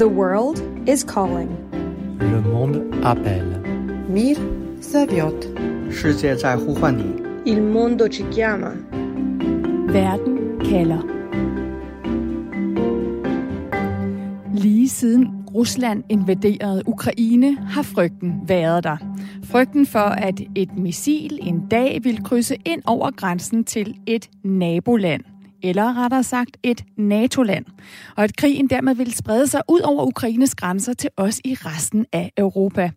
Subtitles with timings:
[0.00, 1.50] The world is calling.
[2.20, 3.60] Le monde appelle.
[4.08, 4.36] Mir
[4.80, 5.46] zăviot.
[5.90, 7.04] 世界在呼唤你。
[7.44, 8.72] Il mondo ci chiama.
[9.86, 11.02] Verden kalder.
[14.54, 18.96] Lige siden Rusland invaderede Ukraine, har frygten været der.
[19.44, 25.22] Frygten for, at et missil en dag vil krydse ind over grænsen til et naboland
[25.63, 27.65] eller rettere sagt et NATO-land,
[28.15, 32.05] og at krigen dermed ville sprede sig ud over Ukraines grænser til os i resten
[32.11, 32.91] af Europa.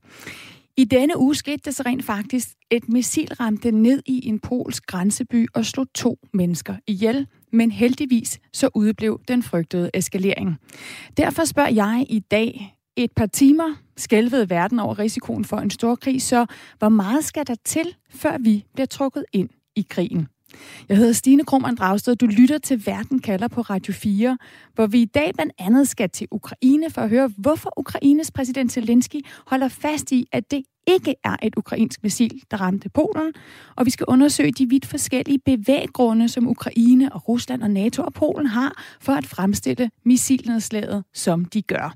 [0.77, 4.87] I denne uge skete det så rent faktisk, et missil ramte ned i en polsk
[4.87, 10.57] grænseby og slog to mennesker ihjel, men heldigvis så udeblev den frygtede eskalering.
[11.17, 15.95] Derfor spørger jeg i dag, et par timer skælvede verden over risikoen for en stor
[15.95, 16.47] krig, så
[16.79, 20.29] hvor meget skal der til, før vi bliver trukket ind i krigen?
[20.89, 22.17] Jeg hedder Stine Krohmann Dragsted.
[22.17, 24.39] Du lytter til Verden kalder på Radio 4,
[24.75, 28.73] hvor vi i dag blandt andet skal til Ukraine for at høre, hvorfor Ukraines præsident
[28.73, 33.33] Zelensky holder fast i, at det ikke er et ukrainsk missil, der ramte Polen,
[33.77, 38.13] og vi skal undersøge de vidt forskellige bevæggrunde, som Ukraine og Rusland og NATO og
[38.13, 41.95] Polen har for at fremstille missilnedslaget, som de gør.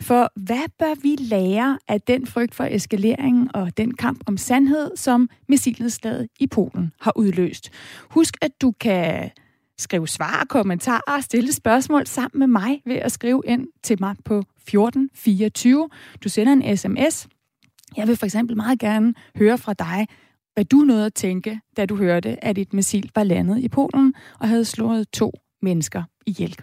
[0.00, 4.90] For hvad bør vi lære af den frygt for eskalering og den kamp om sandhed,
[4.96, 7.70] som missilnedslaget i Polen har udløst?
[8.10, 9.30] Husk, at du kan
[9.78, 14.16] skrive svar, kommentarer og stille spørgsmål sammen med mig ved at skrive ind til mig
[14.24, 15.88] på 1424.
[16.24, 17.28] Du sender en sms.
[17.96, 20.06] Jeg vil for eksempel meget gerne høre fra dig,
[20.54, 24.14] hvad du nåede at tænke, da du hørte, at et missil var landet i Polen
[24.40, 26.56] og havde slået to mennesker ihjel.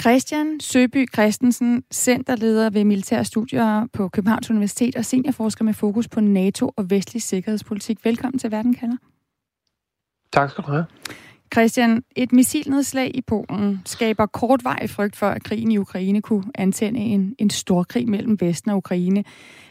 [0.00, 6.72] Christian Søby Christensen, centerleder ved militærstudier på Københavns Universitet og seniorforsker med fokus på NATO
[6.76, 8.04] og vestlig sikkerhedspolitik.
[8.04, 8.96] Velkommen til Verden kalder.
[10.32, 10.84] Tak skal du have.
[11.52, 17.00] Christian, et missilnedslag i Polen skaber kortvarig frygt for, at krigen i Ukraine kunne antænde
[17.00, 19.24] en, en stor krig mellem Vesten og Ukraine.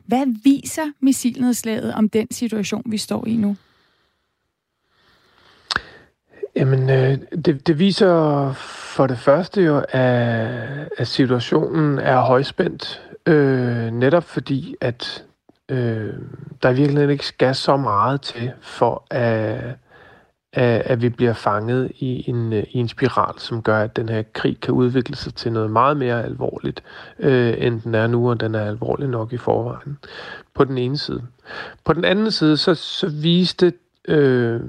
[0.05, 3.55] Hvad viser missilnedslaget om den situation, vi står i nu?
[6.55, 13.91] Jamen, øh, det, det viser for det første jo, at, at situationen er højspændt, øh,
[13.91, 15.25] netop fordi, at
[15.69, 16.13] øh,
[16.63, 19.75] der i virkeligheden ikke skal så meget til, for at,
[20.53, 24.09] at, at vi bliver fanget i en, øh, i en spiral, som gør, at den
[24.09, 26.83] her krig kan udvikle sig til noget meget mere alvorligt,
[27.19, 29.97] øh, end den er nu, og den er alvorlig nok i forvejen.
[30.53, 31.23] På den ene side.
[31.83, 33.73] På den anden side, så, så viste
[34.07, 34.61] øh,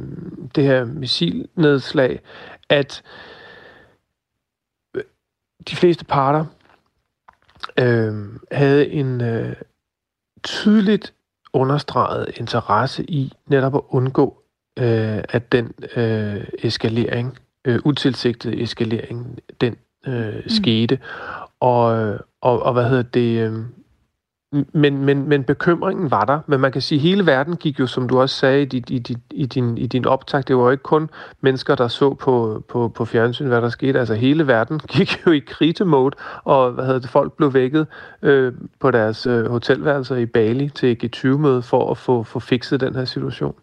[0.55, 2.21] det her missilnedslag,
[2.69, 3.03] at
[4.95, 5.03] øh,
[5.71, 6.45] de fleste parter
[7.79, 8.15] øh,
[8.53, 9.57] havde en øh,
[10.43, 11.15] tydeligt
[11.53, 14.44] understreget interesse i netop at undgå,
[14.79, 19.77] øh, at den øh, eskalering, øh, utilsigtede eskalering, den
[20.07, 20.49] øh, mm.
[20.49, 20.99] skete.
[21.61, 23.51] Og, og, og hvad hedder det...
[23.51, 23.59] Øh,
[24.73, 26.41] men, men, men bekymringen var der.
[26.47, 28.99] Men man kan sige, at hele verden gik jo, som du også sagde i, i,
[28.99, 31.11] dit, i, din, i din optag, det var jo ikke kun
[31.41, 33.99] mennesker, der så på, på, på fjernsyn, hvad der skete.
[33.99, 37.87] Altså hele verden gik jo i kritemode, og hvad hedder det, folk blev vækket
[38.23, 42.95] øh, på deres øh, hotelværelser i Bali til G20-møde for at få, få fikset den
[42.95, 43.55] her situation.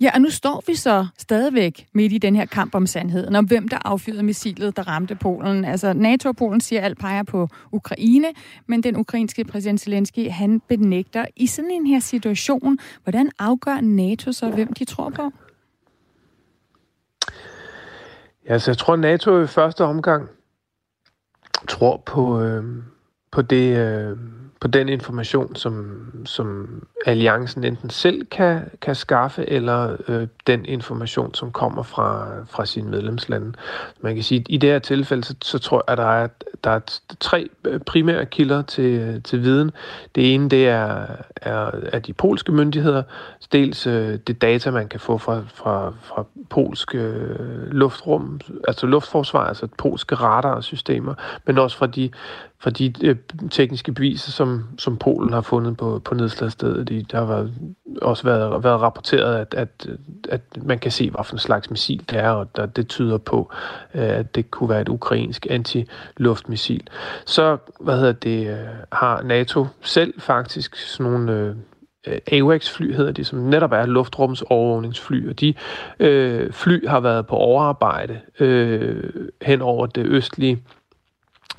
[0.00, 3.44] Ja, og nu står vi så stadigvæk midt i den her kamp om sandheden, om
[3.44, 5.64] hvem der affyrede missilet, der ramte Polen.
[5.64, 8.26] Altså NATO og Polen siger, at alt peger på Ukraine,
[8.66, 11.24] men den ukrainske præsident Zelensky, han benægter.
[11.36, 15.30] I sådan en her situation, hvordan afgør NATO så, hvem de tror på?
[18.48, 20.28] Ja, så jeg tror, NATO i første omgang
[21.68, 22.64] tror på, øh,
[23.30, 23.76] på det...
[23.76, 24.16] Øh,
[24.60, 26.68] på den information, som, som
[27.06, 32.90] alliancen enten selv kan, kan skaffe, eller øh, den information, som kommer fra, fra sine
[32.90, 33.52] medlemslande.
[34.00, 36.28] Man kan sige, at i det her tilfælde, så, så tror jeg, at der er,
[36.64, 39.70] der er tre øh, primære kilder til, til viden.
[40.14, 41.06] Det ene, det er,
[41.36, 43.02] er, er de polske myndigheder.
[43.52, 49.46] Dels øh, det data, man kan få fra, fra, fra polske øh, luftrum, altså luftforsvar,
[49.46, 51.14] altså polske radarsystemer,
[51.46, 52.10] men også fra de
[52.60, 53.16] fra de øh,
[53.50, 56.88] tekniske beviser, som, som Polen har fundet på, på nedslagsstedet.
[56.88, 57.54] De, der har været,
[58.02, 59.88] også været, været rapporteret, at, at,
[60.28, 63.18] at man kan se, hvad for en slags missil det er, og der, det tyder
[63.18, 63.52] på,
[63.94, 66.86] øh, at det kunne være et ukrainsk antiluftmissil.
[67.26, 68.56] Så hvad hedder det, øh,
[68.92, 71.32] har NATO selv faktisk sådan nogle...
[71.32, 71.54] Øh,
[72.32, 75.54] AWACS-fly hedder de, som netop er luftrumsovervågningsfly, og de
[76.00, 79.04] øh, fly har været på overarbejde øh,
[79.42, 80.62] hen over det østlige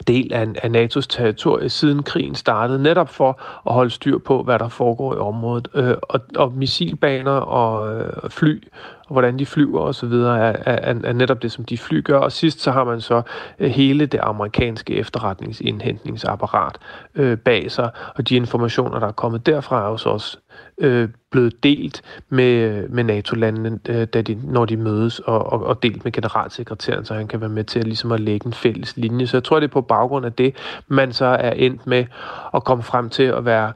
[0.08, 4.60] del af, af NATO's territorie siden krigen startede, netop for at holde styr på, hvad
[4.60, 5.68] der foregår i området.
[5.74, 8.64] Øh, og, og missilbaner og øh, fly
[9.12, 10.34] hvordan de flyver osv., er,
[10.66, 12.18] er, er netop det, som de fly gør.
[12.18, 13.22] Og sidst så har man så
[13.60, 16.78] øh, hele det amerikanske efterretningsindhentningsapparat
[17.16, 20.38] øh, bag sig, og de informationer, der er kommet derfra, er jo så også
[20.78, 25.84] øh, blevet delt med, med NATO-landene, øh, da de, når de mødes, og, og, og
[25.84, 28.98] delt med generalsekretæren, så han kan være med til at, ligesom at lægge en fælles
[28.98, 29.28] linje.
[29.28, 30.56] Så jeg tror, det er på baggrund af det,
[30.88, 32.06] man så er endt med
[32.54, 33.74] at komme frem til at være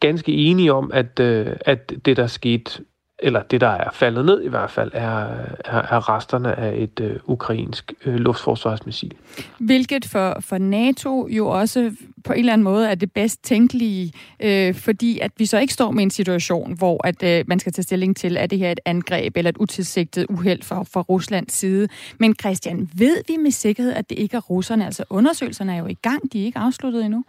[0.00, 2.82] ganske enige om, at, øh, at det, der skete
[3.18, 5.26] eller det, der er faldet ned i hvert fald, er,
[5.64, 9.14] er, er resterne af et øh, ukrainsk øh, luftforsvarsmissil.
[9.58, 11.92] Hvilket for, for NATO jo også
[12.24, 15.74] på en eller anden måde er det bedst tænkelige, øh, fordi at vi så ikke
[15.74, 18.72] står med en situation, hvor at øh, man skal tage stilling til, er det her
[18.72, 21.88] et angreb eller et utilsigtet uheld fra, fra Ruslands side.
[22.18, 24.84] Men Christian, ved vi med sikkerhed, at det ikke er russerne?
[24.84, 27.24] Altså undersøgelserne er jo i gang, de er ikke afsluttet endnu.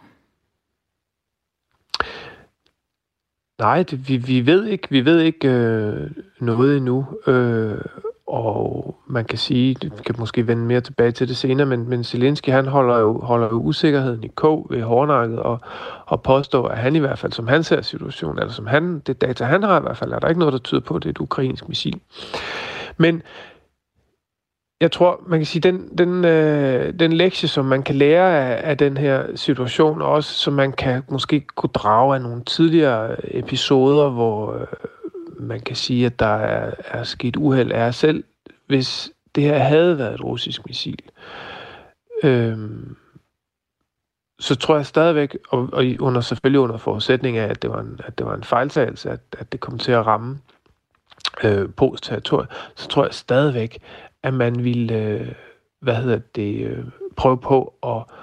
[3.60, 6.10] Nej, det, vi, vi ved ikke, vi ved ikke øh,
[6.40, 7.78] noget endnu, øh,
[8.26, 12.04] og man kan sige, vi kan måske vende mere tilbage til det senere, men, men
[12.04, 15.60] Zelensky han holder jo, holder jo usikkerheden i kog ved hårdnakket og,
[16.06, 19.20] og påstår, at han i hvert fald, som han ser situationen, eller som han, det
[19.20, 21.08] data han har i hvert fald, er der ikke noget, der tyder på, at det
[21.08, 22.00] er et ukrainsk missil.
[22.96, 23.22] Men
[24.80, 28.70] jeg tror, man kan sige, den, den, øh, den lektie, som man kan lære af,
[28.70, 33.16] af den her situation, og også som man kan måske kunne drage af nogle tidligere
[33.36, 34.66] episoder, hvor øh,
[35.38, 38.24] man kan sige, at der er, er sket uheld, er selv,
[38.66, 41.02] hvis det her havde været et russisk missil,
[42.22, 42.58] øh,
[44.40, 48.00] så tror jeg stadigvæk, og, og under, selvfølgelig under forudsætning af, at det var en,
[48.04, 50.38] at det var en fejltagelse, at, at det kom til at ramme
[51.44, 53.78] øh, Pols territorium, så tror jeg stadigvæk,
[54.22, 55.28] at man ville, øh,
[55.80, 56.84] hvad hedder det, øh,
[57.16, 58.14] prøve på at,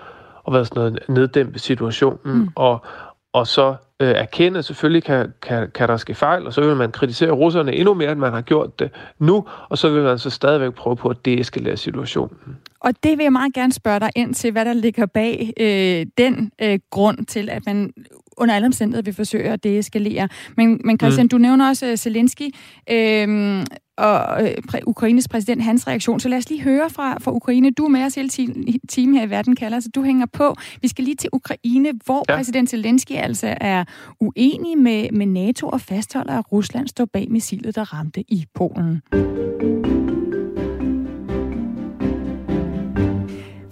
[0.47, 2.49] at hvad sådan noget, neddæmpe situationen, mm.
[2.55, 2.85] og,
[3.33, 6.75] og så øh, erkende, at selvfølgelig kan, kan, kan der ske fejl, og så vil
[6.75, 10.19] man kritisere russerne endnu mere, end man har gjort det nu, og så vil man
[10.19, 12.37] så stadigvæk prøve på at deeskalere situationen.
[12.79, 16.05] Og det vil jeg meget gerne spørge dig ind til, hvad der ligger bag øh,
[16.17, 17.93] den øh, grund til, at man
[18.37, 20.29] under alle omstændigheder vil forsøge at deeskalere.
[20.57, 21.29] Men, men Christian, mm.
[21.29, 22.55] du nævner også uh, Zelensky
[22.91, 23.63] øh,
[23.97, 26.19] og øh, præ- Ukraines præsident, hans reaktion.
[26.19, 27.71] Så lad os lige høre fra, fra Ukraine.
[27.71, 28.29] Du er med os hele
[28.89, 30.55] timen her i Verden kalder, så du hænger på.
[30.81, 32.35] Vi skal lige til Ukraine, hvor ja.
[32.35, 33.83] præsident Zelensky altså er
[34.19, 39.01] uenig med, med NATO og fastholder, at Rusland står bag missilet, der ramte i Polen.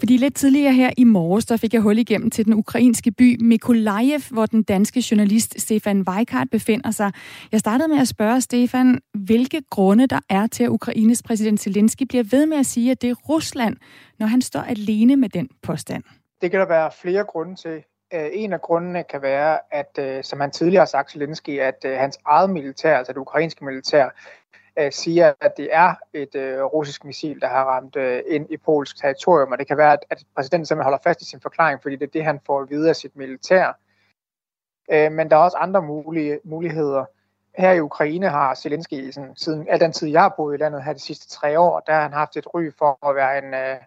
[0.06, 3.38] Fordi lidt tidligere her i morges, der fik jeg hul igennem til den ukrainske by
[3.42, 7.12] Mykolaiv, hvor den danske journalist Stefan Weikart befinder sig.
[7.52, 12.04] Jeg startede med at spørge Stefan, hvilke grunde der er til, at Ukraines præsident Zelensky
[12.04, 13.78] bliver ved med at sige, at det er Rusland,
[14.20, 16.04] når han står alene med den påstand.
[16.42, 17.84] Det kan der være flere grunde til.
[18.14, 21.86] Øh, en af grundene kan være, at øh, som han tidligere har sagt Zelensky, at
[21.86, 24.10] øh, hans eget militær, altså det ukrainske militær,
[24.78, 28.58] øh, siger, at det er et øh, russisk missil, der har ramt øh, ind i
[28.58, 31.82] polsk territorium, og det kan være, at, at præsidenten simpelthen holder fast i sin forklaring,
[31.82, 33.80] fordi det er det, han får videre af sit militær.
[34.92, 37.06] Øh, men der er også andre mulige, muligheder.
[37.58, 40.84] Her i Ukraine har Zelensky sådan, siden al den tid, jeg har boet i landet
[40.84, 43.54] her de sidste tre år, der har han haft et ry for at være en,
[43.54, 43.78] øh,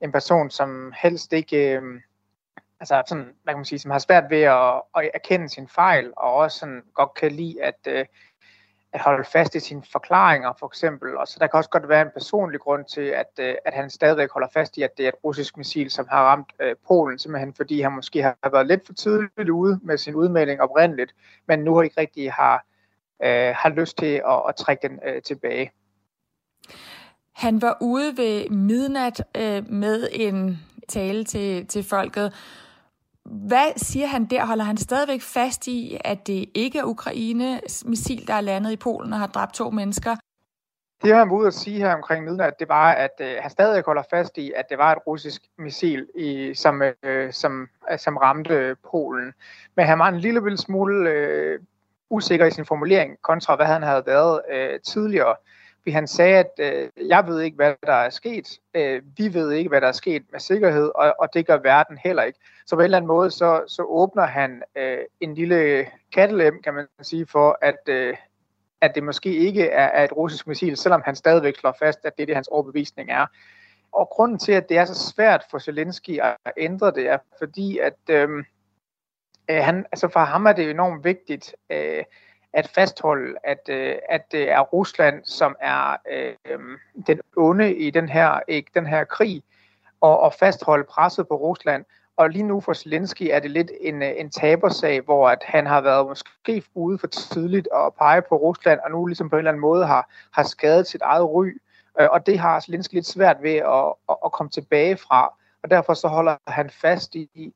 [0.00, 1.76] en person, som helst ikke...
[1.76, 2.00] Øh,
[2.80, 6.12] altså sådan, hvad kan man sige, som har svært ved at, at erkende sin fejl,
[6.16, 8.04] og også sådan godt kan lide at, øh,
[8.96, 11.16] at holde fast i sine forklaringer, for eksempel.
[11.16, 13.90] Og så der kan også godt være en personlig grund til, at, øh, at han
[13.90, 17.18] stadigvæk holder fast i, at det er et russisk missil, som har ramt øh, Polen,
[17.18, 21.14] simpelthen fordi han måske har været lidt for tidligt ude med sin udmelding oprindeligt,
[21.48, 22.64] men nu har ikke rigtig har,
[23.24, 25.72] øh, har lyst til at, at trække den øh, tilbage.
[27.32, 32.32] Han var ude ved midnat øh, med en tale til, til folket,
[33.30, 34.46] hvad siger han der?
[34.46, 38.76] Holder han stadigvæk fast i, at det ikke er Ukraines missil, der er landet i
[38.76, 40.16] Polen og har dræbt to mennesker?
[41.02, 43.82] Det han var ude at sige her omkring midnat, det var, at øh, han stadig
[43.86, 48.16] holder fast i, at det var et russisk missil, i, som, øh, som, øh, som
[48.16, 49.32] ramte øh, Polen.
[49.76, 51.58] Men han var en lille smule øh,
[52.10, 55.30] usikker i sin formulering, kontra hvad han havde været øh, tidligere.
[55.30, 55.55] Øh,
[55.90, 58.60] han sagde, at øh, jeg ved ikke, hvad der er sket.
[58.74, 61.98] Øh, vi ved ikke, hvad der er sket med sikkerhed, og, og det gør verden
[62.04, 62.38] heller ikke.
[62.66, 66.74] Så på en eller anden måde, så, så åbner han øh, en lille kattelem, kan
[66.74, 68.16] man sige, for at, øh,
[68.80, 72.16] at det måske ikke er, er et russisk missil, selvom han stadigvæk slår fast, at
[72.16, 73.26] det er det, hans overbevisning er.
[73.92, 77.78] Og grunden til, at det er så svært for Zelensky at ændre det, er fordi,
[77.78, 78.28] at øh,
[79.50, 82.04] øh han, altså for ham er det enormt vigtigt, øh,
[82.56, 86.58] at fastholde, at, øh, at det er Rusland, som er øh,
[87.06, 89.42] den onde i den her, ikke, den her krig,
[90.00, 91.84] og, og fastholde presset på Rusland.
[92.16, 95.66] Og lige nu for Zelensky er det lidt en, øh, en tabersag, hvor at han
[95.66, 99.38] har været måske ude for tidligt og pege på Rusland, og nu ligesom på en
[99.38, 101.60] eller anden måde har, har skadet sit eget ry.
[102.00, 105.34] Øh, og det har Zelensky lidt svært ved at, at, at komme tilbage fra.
[105.62, 107.52] Og derfor så holder han fast i, i,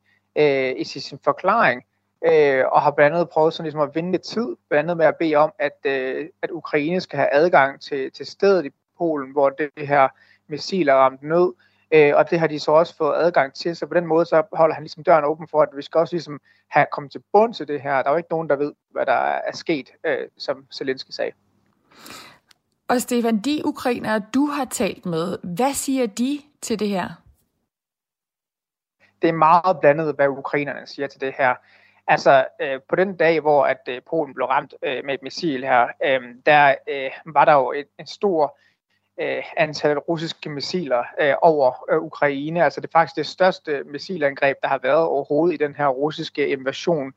[0.77, 1.85] i sin forklaring,
[2.27, 5.07] øh, og har blandt andet prøvet sådan ligesom at vinde lidt tid, blandt andet med
[5.07, 9.33] at bede om, at, øh, at Ukraine skal have adgang til, til stedet i Polen,
[9.33, 10.09] hvor det her
[10.49, 11.53] missil er ramt ned,
[11.91, 14.43] øh, og det har de så også fået adgang til, så på den måde så
[14.53, 17.55] holder han ligesom døren åben for, at vi skal også ligesom have kommet til bund
[17.55, 18.03] til det her.
[18.03, 21.33] Der er jo ikke nogen, der ved, hvad der er sket, øh, som Zelensky sagde.
[22.89, 27.09] Og Stefan, de ukrainere, du har talt med, hvad siger de til det her?
[29.23, 31.55] Det er meget blandet, hvad ukrainerne siger til det her.
[32.11, 35.65] Altså, øh, på den dag, hvor at øh, Polen blev ramt øh, med et missil
[35.65, 38.59] her, øh, der øh, var der jo et, en stor
[39.21, 42.65] øh, antal russiske missiler øh, over øh, Ukraine.
[42.65, 46.49] Altså, det er faktisk det største missilangreb, der har været overhovedet i den her russiske
[46.49, 47.13] invasion.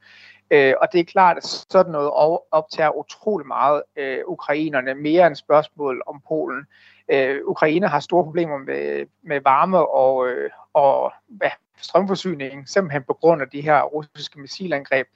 [0.52, 5.36] Øh, og det er klart, at sådan noget optager utrolig meget øh, ukrainerne, mere end
[5.36, 6.66] spørgsmål om Polen.
[7.12, 13.14] Øh, Ukraine har store problemer med, med varme og, øh, og hvad, strømforsyning, simpelthen på
[13.14, 15.08] grund af de her russiske missilangreb.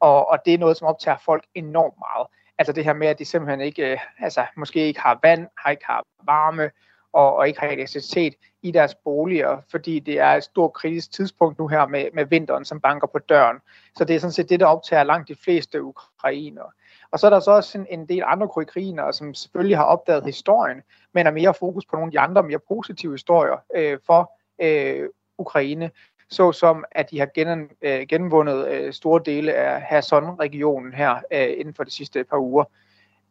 [0.00, 2.26] Og, og det er noget, som optager folk enormt meget.
[2.58, 5.70] Altså det her med, at de simpelthen ikke, øh, altså måske ikke har vand, har
[5.70, 6.70] ikke har varme,
[7.12, 11.58] og, og ikke har elektricitet i deres boliger, fordi det er et stort kritisk tidspunkt
[11.58, 13.58] nu her med, med vinteren, som banker på døren.
[13.96, 16.70] Så det er sådan set det, der optager langt de fleste ukrainere.
[17.10, 20.24] Og så er der så også en, en del andre ukrainere, som selvfølgelig har opdaget
[20.24, 20.82] historien,
[21.12, 24.32] men er mere fokus på nogle af de andre mere positive historier øh, for
[24.62, 25.90] øh, Ukraine,
[26.30, 31.74] såsom at de har gen, øh, genvundet øh, store dele af Kherson-regionen her øh, inden
[31.74, 32.64] for de sidste par uger.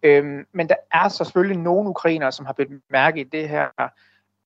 [0.04, 3.68] Øhm, men der er så selvfølgelig nogle ukrainere, som har bemærket i det her.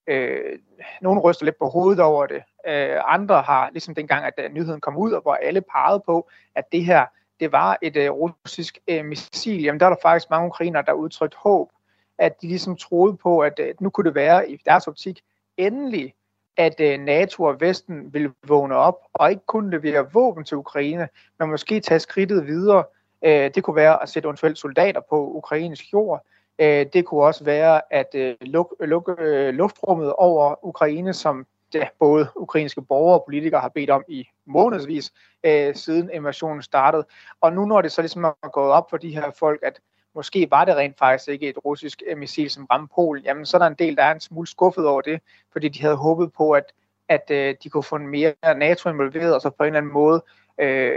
[0.06, 0.58] Øh,
[1.00, 2.42] nogle ryster lidt på hovedet over det.
[2.68, 6.28] Øh, andre har, ligesom dengang, at øh, nyheden kom ud, og hvor alle pegede på,
[6.54, 7.06] at det her
[7.40, 10.92] det var et øh, russisk øh, missil, jamen der er der faktisk mange ukrainere, der
[10.92, 11.70] udtrykt håb,
[12.18, 15.20] at de ligesom troede på, at øh, nu kunne det være i deres optik
[15.56, 16.14] endelig,
[16.56, 21.08] at øh, NATO og Vesten vil vågne op og ikke kun levere våben til Ukraine,
[21.38, 22.84] men måske tage skridtet videre.
[23.24, 26.26] Øh, det kunne være at sætte eventuelt soldater på ukrainsk jord.
[26.58, 31.88] Øh, det kunne også være at øh, lukke luk, øh, luftrummet over Ukraine, som ja,
[31.98, 35.12] både ukrainske borgere og politikere har bedt om i månedsvis
[35.44, 37.04] øh, siden invasionen startede.
[37.40, 39.80] Og nu når det så ligesom er gået op for de her folk, at
[40.14, 43.56] måske var det rent faktisk ikke et russisk eh, missil, som ramte Polen, jamen så
[43.56, 45.20] er der en del, der er en smule skuffet over det,
[45.52, 46.64] fordi de havde håbet på, at,
[47.08, 49.92] at øh, de kunne få en mere NATO involveret, og så på en eller anden
[49.92, 50.22] måde
[50.60, 50.92] øh,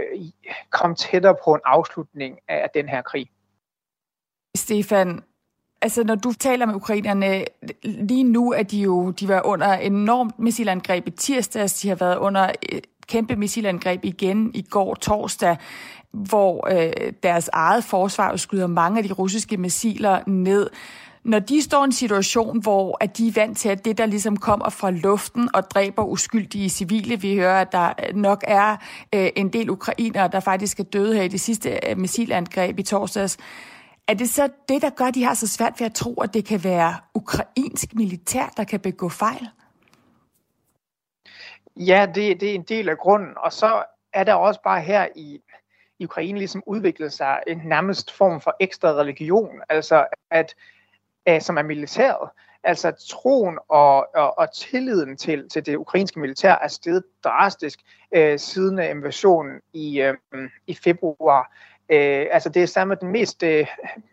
[0.70, 3.30] komme tættere på en afslutning af den her krig.
[4.56, 5.22] Stefan,
[5.82, 7.44] altså når du taler med ukrainerne,
[7.82, 12.16] lige nu er de jo, de var under enormt missilangreb i tirsdags, de har været
[12.16, 12.50] under
[13.08, 15.56] kæmpe missilangreb igen i går torsdag,
[16.14, 20.70] hvor øh, deres eget forsvar skyder mange af de russiske missiler ned.
[21.24, 24.06] Når de står i en situation, hvor at de er vant til, at det, der
[24.06, 28.76] ligesom kommer fra luften og dræber uskyldige civile, vi hører, at der øh, nok er
[29.14, 32.82] øh, en del ukrainere, der faktisk er døde her i det sidste øh, missilangreb i
[32.82, 33.38] torsdags,
[34.08, 36.34] er det så det, der gør, at de har så svært ved at tro, at
[36.34, 39.48] det kan være ukrainsk militær, der kan begå fejl?
[41.76, 43.30] Ja, det, det er en del af grunden.
[43.36, 45.40] Og så er der også bare her i,
[45.98, 50.54] i Ukraine ligesom udviklet sig en nærmest form for ekstra religion, altså at,
[51.26, 52.30] at som er militæret.
[52.64, 57.80] Altså troen og, og, og tilliden til, til det ukrainske militær er steget drastisk
[58.14, 60.14] øh, siden øh, invasionen i, øh,
[60.66, 61.52] i februar.
[61.88, 63.66] Øh, altså det er sammen den mest, øh,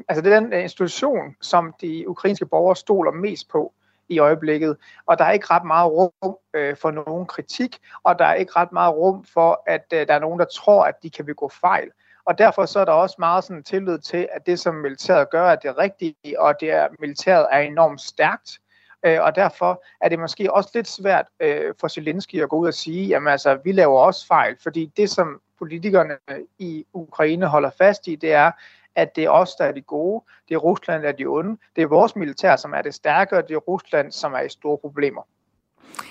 [0.10, 3.74] altså det er den øh, institution, som de ukrainske borgere stoler mest på
[4.12, 8.25] i øjeblikket, og der er ikke ret meget rum øh, for nogen kritik, og der
[8.25, 11.10] er ikke ret meget rum for, at øh, der er nogen, der tror, at de
[11.10, 11.89] kan begå fejl.
[12.25, 15.50] Og derfor så er der også meget sådan tillid til, at det, som militæret gør,
[15.50, 18.60] er det rigtige, og det er, militæret er enormt stærkt.
[19.06, 22.68] Øh, og derfor er det måske også lidt svært øh, for Zelensky at gå ud
[22.68, 26.18] og sige, jamen altså, vi laver også fejl, fordi det, som politikerne
[26.60, 28.51] i Ukraine holder fast i, det er,
[28.96, 31.58] at det er os, der er de gode, det er Rusland, der er de onde,
[31.76, 34.50] det er vores militær, som er det stærke, og det er Rusland, som er i
[34.50, 35.22] store problemer.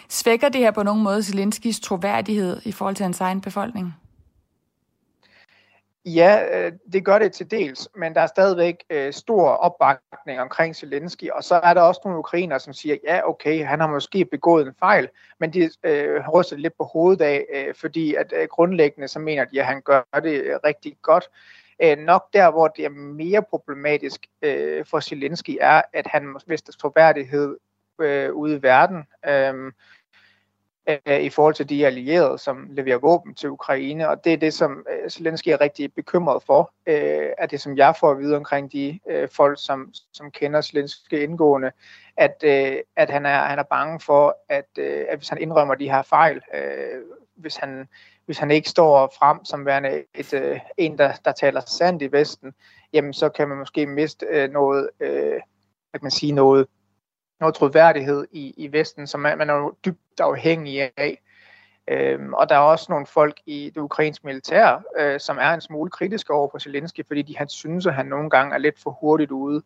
[0.09, 3.95] Svækker det her på nogen måde Zelenskis troværdighed i forhold til hans egen befolkning?
[6.05, 10.77] Ja, øh, det gør det til dels, men der er stadigvæk øh, stor opbakning omkring
[10.77, 14.25] Zelensky, og så er der også nogle ukrainer, som siger, ja okay, han har måske
[14.25, 15.09] begået en fejl,
[15.41, 19.45] men de øh, ryster lidt på hovedet af, øh, fordi at øh, grundlæggende så mener
[19.45, 21.29] de, at han gør det øh, rigtig godt.
[21.83, 26.73] Øh, nok der, hvor det er mere problematisk øh, for Zelensky, er, at han mister
[26.73, 27.57] troværdighed
[28.01, 29.05] øh, ude i verden.
[29.29, 29.73] Øh,
[31.07, 34.55] øh, i forhold til de allierede, som leverer våben til Ukraine, og det er det,
[34.55, 38.37] som øh, Zelensky er rigtig bekymret for, øh, at det som jeg får at vide
[38.37, 41.71] omkring de øh, folk, som, som kender Zelensky indgående,
[42.17, 45.75] at, øh, at han, er, han er bange for, at, øh, at hvis han indrømmer
[45.75, 47.03] de her fejl, øh,
[47.35, 47.89] hvis han
[48.31, 52.13] hvis han ikke står frem som værende et, øh, en, der, der taler sandt i
[52.13, 52.55] Vesten,
[52.93, 55.41] jamen så kan man måske miste øh, noget, øh,
[55.93, 56.67] kan man sige, noget,
[57.41, 61.23] noget troværdighed i, i Vesten, som man, man er jo dybt afhængig af.
[61.89, 65.61] Øhm, og der er også nogle folk i det ukrainske militær, øh, som er en
[65.61, 68.79] smule kritiske over for Zelensky, fordi de han synes, at han nogle gange er lidt
[68.83, 69.63] for hurtigt ude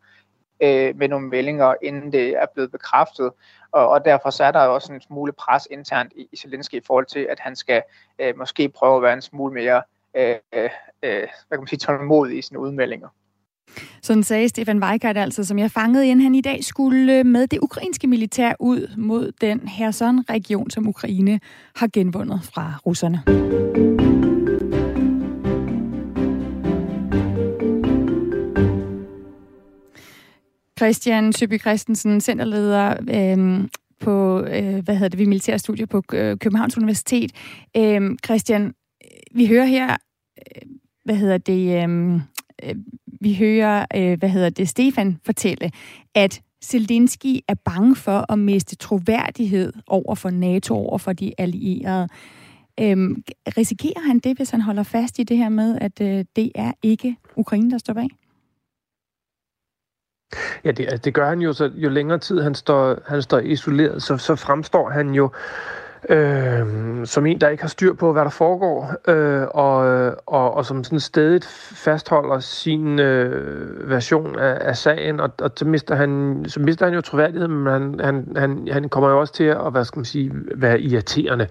[0.63, 3.31] øh, med nogle meldinger, inden det er blevet bekræftet.
[3.71, 6.81] Og, og derfor så er der også en smule pres internt i, i Zelensky i
[6.87, 7.81] forhold til, at han skal
[8.19, 9.81] øh, måske prøve at være en smule mere
[10.17, 10.69] øh, øh,
[11.47, 13.07] hvad kan man sige, tålmodig i sine udmeldinger.
[14.01, 17.47] Sådan sagde Stefan Weikert altså, som jeg fangede ind, han i dag skulle øh, med
[17.47, 21.39] det ukrainske militær ud mod den her sådan region, som Ukraine
[21.75, 23.23] har genvundet fra russerne.
[30.85, 33.67] Christian Søby Christensen, centerleder øh,
[33.99, 37.31] på, øh, hvad hedder det, vi militærstudier på øh, Københavns Universitet.
[37.77, 38.73] Øh, Christian,
[39.31, 39.97] vi hører her,
[40.37, 40.61] øh,
[41.05, 42.21] hvad hedder det, øhm,
[42.63, 42.75] øh,
[43.21, 45.71] vi hører, øh, hvad hedder det, Stefan fortælle,
[46.15, 52.07] at Zelensky er bange for at miste troværdighed over for NATO, over for de allierede.
[52.79, 53.23] Øhm,
[53.57, 56.71] risikerer han det, hvis han holder fast i det her med, at øh, det er
[56.83, 58.09] ikke Ukraine, der står bag?
[60.63, 63.39] Ja, det, altså, det gør han jo, så jo længere tid han står, han står
[63.39, 65.29] isoleret, så, så fremstår han jo
[66.09, 66.65] øh,
[67.05, 69.77] som en, der ikke har styr på, hvad der foregår, øh, og,
[70.25, 75.65] og, og som sådan stedigt fastholder sin øh, version af, af sagen, og, og så,
[75.65, 79.33] mister han, så mister han jo troværdighed, men han, han, han, han kommer jo også
[79.33, 81.47] til at hvad skal man sige, være irriterende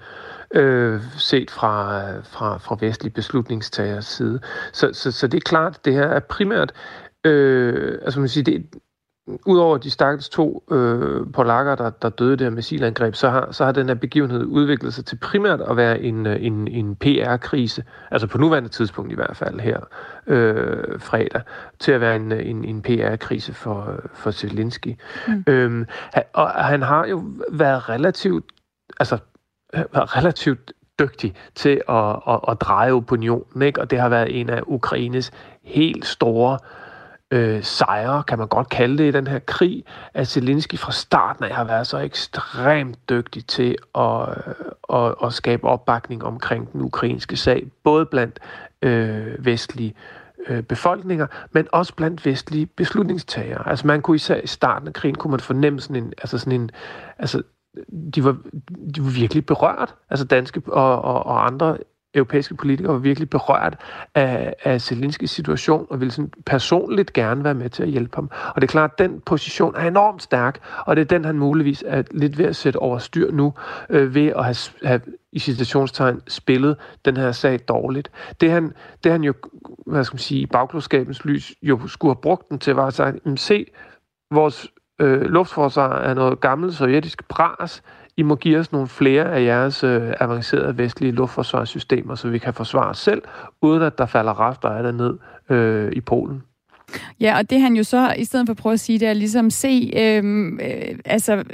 [0.55, 4.41] øh, set fra, fra, fra vestlig beslutningstagers side.
[4.73, 6.73] Så, så, så det er klart, det her er primært
[7.25, 8.67] Øh, altså man siger, det,
[9.47, 13.73] Udover de stakkels to øh, polakker, der, der døde der missilangreb, så har, så har
[13.73, 18.27] den her begivenhed udviklet sig til primært at være en, øh, en, en PR-krise, altså
[18.27, 19.81] på nuværende tidspunkt i hvert fald her
[20.27, 21.43] øh, fredag,
[21.79, 24.97] til at være en, en, en PR-krise for, for Zelensky.
[25.29, 25.45] Mm.
[25.47, 25.87] Øhm,
[26.33, 28.45] og han har jo været relativt,
[29.01, 29.19] altså
[29.73, 33.81] været relativt dygtig til at, at, at dreje opinionen, ikke?
[33.81, 35.33] og det har været en af Ukraines
[35.63, 36.84] helt store øh,
[37.35, 41.45] øh, sejre, kan man godt kalde det, i den her krig, at Zelensky fra starten
[41.45, 46.81] af har været så ekstremt dygtig til at, øh, at, at skabe opbakning omkring den
[46.81, 48.41] ukrainske sag, både blandt
[48.83, 49.95] øh, vestlige
[50.47, 53.69] øh, befolkninger, men også blandt vestlige beslutningstagere.
[53.69, 56.61] Altså man kunne især i starten af krigen, kunne man fornemme sådan en, altså sådan
[56.61, 56.71] en,
[57.19, 57.43] altså
[58.15, 58.37] de var,
[58.95, 61.79] de var virkelig berørt, altså danske og, og, og andre
[62.15, 63.81] europæiske politikere var virkelig berørt
[64.15, 68.31] af, af Zelenskis situation, og ville sådan personligt gerne være med til at hjælpe ham.
[68.55, 71.39] Og det er klart, at den position er enormt stærk, og det er den, han
[71.39, 73.55] muligvis er lidt ved at sætte over styr nu,
[73.91, 75.01] øh, ved at have, have
[75.33, 78.11] i citationstegn spillet den her sag dårligt.
[78.41, 78.73] Det han,
[79.05, 79.35] det han jo,
[79.87, 82.95] hvad skal man sige, i bagklodskabens lys jo skulle have brugt den til, var at
[82.95, 83.67] sige, se,
[84.31, 84.69] vores
[85.01, 87.83] øh, luftforsvar er noget gammelt sovjetisk bras,
[88.17, 92.55] i må give os nogle flere af jeres øh, avancerede vestlige luftforsvarssystemer, så vi kan
[92.55, 93.23] forsvare os selv,
[93.63, 95.19] uden at der falder rester af det ned
[95.51, 96.43] øh, i Polen.
[97.21, 99.13] Ja, og det han jo så, i stedet for at prøve at sige det, er
[99.13, 101.45] ligesom se, øh, øh, altså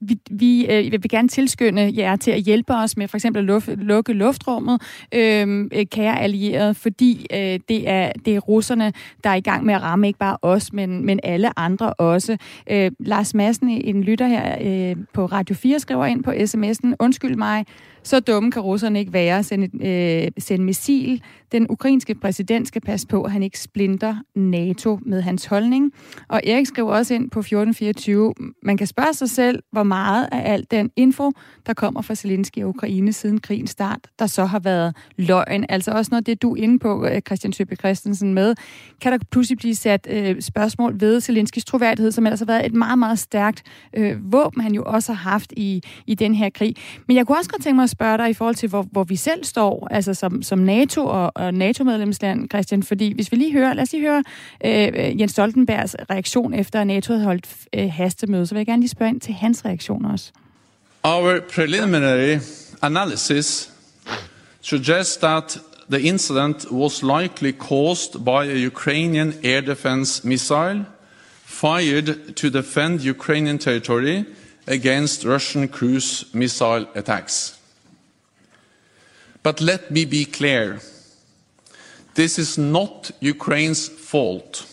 [0.00, 3.46] vi, vi øh, vil gerne tilskynde jer til at hjælpe os med for eksempel at
[3.46, 4.82] luft, lukke luftrummet,
[5.14, 8.92] øhm, øh, kære allierede, fordi øh, det, er, det er russerne,
[9.24, 12.36] der er i gang med at ramme ikke bare os, men, men alle andre også.
[12.70, 17.36] Øh, Lars Madsen, en lytter her øh, på Radio 4, skriver ind på sms'en, undskyld
[17.36, 17.66] mig,
[18.02, 21.22] så dumme kan russerne ikke være at sende, øh, sende missil.
[21.52, 25.92] Den ukrainske præsident skal passe på, at han ikke splinter NATO med hans holdning.
[26.28, 30.52] Og Erik skriver også ind på 1424, man kan spørge sig selv, hvor meget af
[30.52, 31.32] al den info,
[31.66, 35.64] der kommer fra Zelensky og Ukraine siden krigens start, der så har været løgn.
[35.68, 38.54] Altså også noget det, du er inde på, øh, Christian Søbe Christensen, med.
[39.00, 42.74] Kan der pludselig blive sat øh, spørgsmål ved Zelenskis troværdighed, som ellers har været et
[42.74, 43.62] meget, meget stærkt
[43.96, 46.76] øh, våben, han jo også har haft i, i den her krig.
[47.08, 49.04] Men jeg kunne også godt tænke mig at spørge dig i forhold til, hvor, hvor
[49.04, 53.52] vi selv står, altså som, som NATO og, og NATO-medlemsland, Christian, fordi hvis vi lige
[53.52, 54.24] hører, lad os lige høre
[54.64, 58.82] øh, Jens Stoltenbergs reaktion efter, at NATO havde holdt øh, hastemøde, så vil jeg gerne
[58.82, 60.32] lige spørge ind til hans reaktion også.
[61.04, 62.38] Our preliminary
[62.82, 63.70] analysis
[64.60, 65.58] suggests that
[65.90, 70.84] the incident was likely caused by a Ukrainian air defense missile
[71.44, 74.24] fired to defend Ukrainian territory
[74.66, 77.58] against Russian cruise missile attacks.
[79.42, 80.78] But let me be clear
[82.14, 84.66] this is not Ukraine's fault.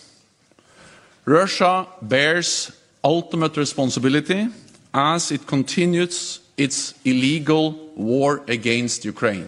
[1.27, 2.71] Russia bears
[3.03, 4.47] ultimate responsibility
[4.93, 9.47] as it continues its illegal war against Ukraine.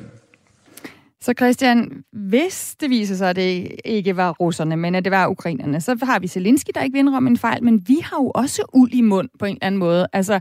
[1.22, 5.28] Så Christian, hvis det viser sig, at det ikke var russerne, men at det var
[5.28, 8.32] ukrainerne, så har vi Zelensky, der ikke vinder om en fejl, men vi har jo
[8.36, 10.08] også uld i mund på en eller anden måde.
[10.14, 10.40] Altså,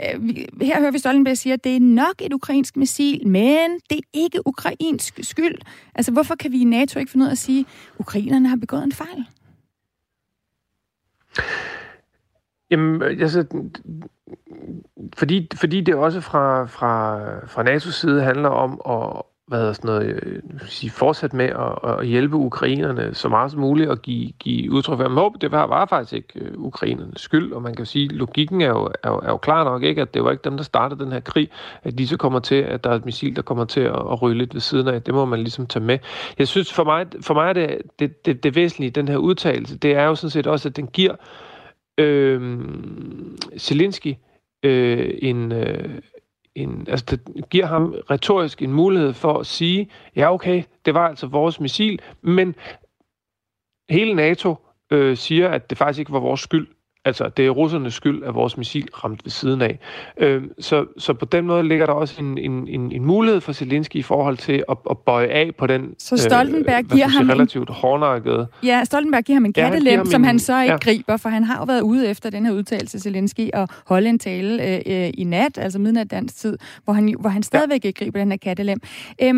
[0.00, 3.98] Øh, her hører vi Stoltenberg sige, at det er nok et ukrainsk missil, men det
[3.98, 5.54] er ikke ukrainsk skyld.
[5.94, 7.66] Altså, hvorfor kan vi i NATO ikke finde ud af at sige, at
[7.98, 9.26] ukrainerne har begået en fejl?
[12.70, 13.64] Jamen, altså,
[15.14, 20.20] fordi, fordi det også fra, fra, fra NATO's side handler om at, hvad sådan noget,
[20.22, 24.72] øh, sige, fortsat med at, at hjælpe ukrainerne så meget som muligt og give, give
[24.72, 27.86] udtryk for, at håb, det var, var faktisk ikke øh, ukrainernes skyld, og man kan
[27.86, 30.30] sige, at logikken er jo, er, jo, er jo klar nok, ikke, at det var
[30.30, 31.50] ikke dem, der startede den her krig,
[31.82, 34.22] at de så kommer til, at der er et missil, der kommer til at, at
[34.22, 35.02] ryge lidt ved siden af.
[35.02, 35.98] Det må man ligesom tage med.
[36.38, 39.78] Jeg synes, for mig, for mig er det, det, det, det væsentlige den her udtalelse,
[39.78, 41.14] det er jo sådan set også, at den giver
[41.98, 42.66] øh,
[43.58, 44.14] Zelensky
[44.62, 45.98] øh, en, øh,
[46.54, 51.08] en, altså det giver ham retorisk en mulighed for at sige, ja okay, det var
[51.08, 52.54] altså vores missil, men
[53.90, 54.56] hele NATO
[54.90, 56.68] øh, siger, at det faktisk ikke var vores skyld.
[57.04, 59.78] Altså, det er russernes skyld, at vores missil ramte ved siden af.
[60.16, 63.52] Øh, så, så på den måde ligger der også en, en, en, en mulighed for
[63.52, 67.28] Zelensky i forhold til at, at bøje af på den så Stoltenberg øh, giver ham
[67.28, 68.46] relativt en, hårdnakkede...
[68.62, 70.78] Ja, Stoltenberg giver ham en kattelem, ja, som han så ikke ja.
[70.78, 74.18] griber, for han har jo været ude efter den her udtalelse, Zelensky, og holde en
[74.18, 77.88] tale øh, øh, i nat, altså midnat dansk tid, hvor han, hvor han stadigvæk ja.
[77.88, 78.78] ikke griber den her kattelem.
[79.22, 79.34] Øh,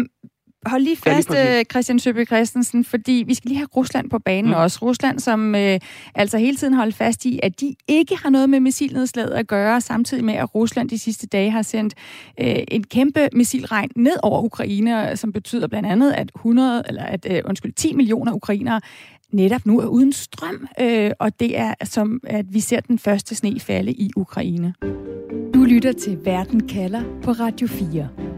[0.67, 4.11] hold lige fast, ja, lige øh, Christian Søbe Christensen, fordi vi skal lige have Rusland
[4.11, 4.57] på banen mm.
[4.57, 4.79] også.
[4.83, 5.81] Rusland, som øh,
[6.15, 9.81] altså hele tiden holder fast i, at de ikke har noget med missilnedslaget at gøre,
[9.81, 11.95] samtidig med, at Rusland de sidste dage har sendt
[12.41, 17.27] øh, en kæmpe missilregn ned over Ukraine, som betyder blandt andet, at 100, eller at,
[17.31, 18.81] øh, undskyld, 10 millioner ukrainere
[19.33, 23.35] netop nu er uden strøm, øh, og det er som, at vi ser den første
[23.35, 24.75] sne falde i Ukraine.
[25.55, 28.34] Du lytter til Verden kalder på Radio 4.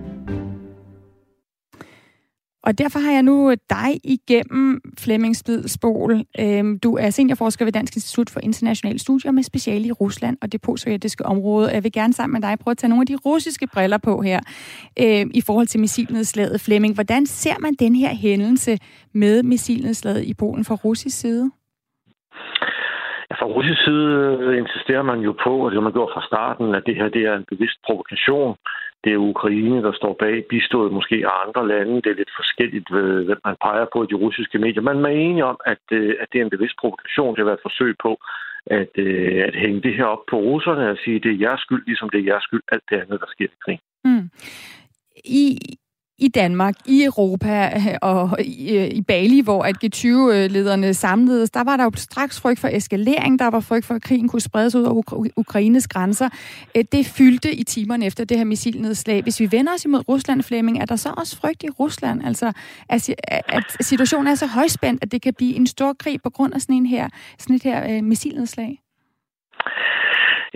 [2.67, 6.13] Og derfor har jeg nu øh, dig igennem, Flemming Spidsbol.
[6.41, 10.53] Øhm, du er seniorforsker ved Dansk Institut for Internationale Studier med speciale i Rusland og
[10.53, 11.71] det postsovjetiske område.
[11.73, 14.23] Jeg vil gerne sammen med dig prøve at tage nogle af de russiske briller på
[14.23, 14.41] her
[15.03, 16.61] øhm, i forhold til missilnedslaget.
[16.61, 18.79] Flemming, hvordan ser man den her hændelse
[19.13, 21.51] med missilnedslaget i Polen fra russisk side?
[23.31, 24.07] Ja, fra russisk side
[24.41, 27.09] øh, insisterer man jo på, og det har man gjort fra starten, at det her
[27.09, 28.57] det er en bevidst provokation
[29.07, 32.03] det er Ukraine, der står bag, bistået måske af andre lande.
[32.03, 34.83] Det er lidt forskelligt, hvad man peger på i de russiske medier.
[34.83, 37.33] Men man er enige om, at, øh, at det er en bevidst provokation.
[37.33, 38.13] Det har været et forsøg på
[38.81, 41.61] at, øh, at hænge det her op på russerne og sige, at det er jeres
[41.61, 43.79] skyld, ligesom det er jeres skyld, alt det andet, der sker i krig.
[44.05, 44.27] Mm.
[45.25, 45.43] I,
[46.19, 51.65] i Danmark, i Europa øh, og i, øh, i Bali, hvor at G20-lederne samledes, der
[51.65, 54.75] var der jo straks frygt for eskalering, der var frygt for, at krigen kunne spredes
[54.75, 56.29] ud over Ukraines grænser.
[56.77, 59.23] Øh, det fyldte i timerne efter det her missilnedslag.
[59.23, 62.27] Hvis vi vender os imod Rusland, Flemming, er der så også frygt i Rusland?
[62.27, 62.53] Altså,
[62.89, 63.11] at
[63.81, 66.77] situationen er så højspændt, at det kan blive en stor krig på grund af sådan,
[66.77, 68.81] en her, sådan et her missilnedslag?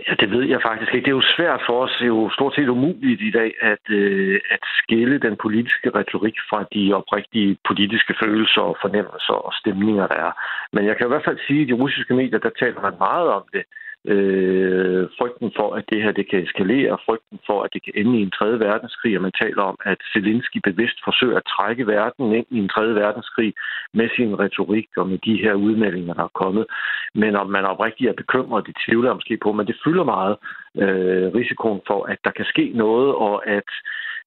[0.09, 1.05] Ja, det ved jeg faktisk ikke.
[1.05, 3.85] Det er jo svært for os, det er jo stort set umuligt i dag, at,
[3.91, 10.07] øh, at skille den politiske retorik fra de oprigtige politiske følelser og fornemmelser og stemninger,
[10.07, 10.33] der er.
[10.73, 12.95] Men jeg kan i hvert fald sige, at i de russiske medier, der taler man
[12.99, 13.63] meget om det
[14.05, 18.19] øh, frygten for, at det her det kan eskalere, frygten for, at det kan ende
[18.19, 22.33] i en tredje verdenskrig, og man taler om, at Zelensky bevidst forsøger at trække verden
[22.35, 23.55] ind i en tredje verdenskrig
[23.95, 26.67] med sin retorik og med de her udmeldinger, der er kommet.
[27.15, 30.37] Men om man oprigtigt er bekymret, det tvivler jeg måske på, men det fylder meget
[30.83, 33.69] øh, risikoen for, at der kan ske noget, og at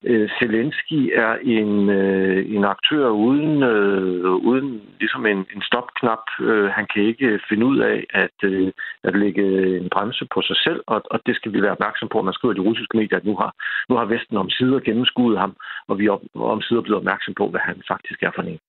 [0.04, 6.26] øh, Zelensky er en, øh, en aktør uden, øh, uden ligesom en, en stopknap.
[6.40, 8.72] Øh, han kan ikke finde ud af at, øh,
[9.04, 9.46] at lægge
[9.82, 12.22] en bremse på sig selv, og, og det skal vi være opmærksom på.
[12.22, 13.52] Man skriver i de russiske medier, at nu har,
[13.90, 15.56] nu har Vesten om sider ham,
[15.88, 18.60] og vi er om sider blevet opmærksom på, hvad han faktisk er for en.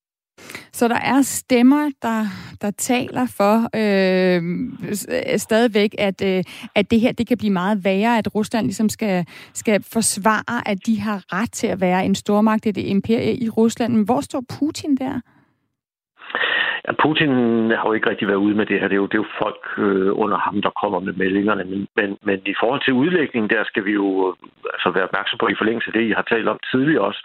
[0.72, 2.24] Så der er stemmer, der,
[2.60, 4.42] der taler for øh,
[4.86, 6.44] øh, stadigvæk, at, øh,
[6.74, 10.78] at det her det kan blive meget værre, at Rusland ligesom skal, skal forsvare, at
[10.86, 13.94] de har ret til at være en stormagt, i det imperie i Rusland.
[13.94, 15.20] Men hvor står Putin der?
[16.88, 17.30] Ja, Putin
[17.78, 18.88] har jo ikke rigtig været ude med det her.
[18.88, 21.64] Det er jo, det er jo folk øh, under ham, der kommer med meldingerne.
[21.64, 24.34] Men, men, men i forhold til udlægningen, der skal vi jo øh,
[24.74, 27.22] altså være opmærksom på i forlængelse af det, I har talt om tidligere også,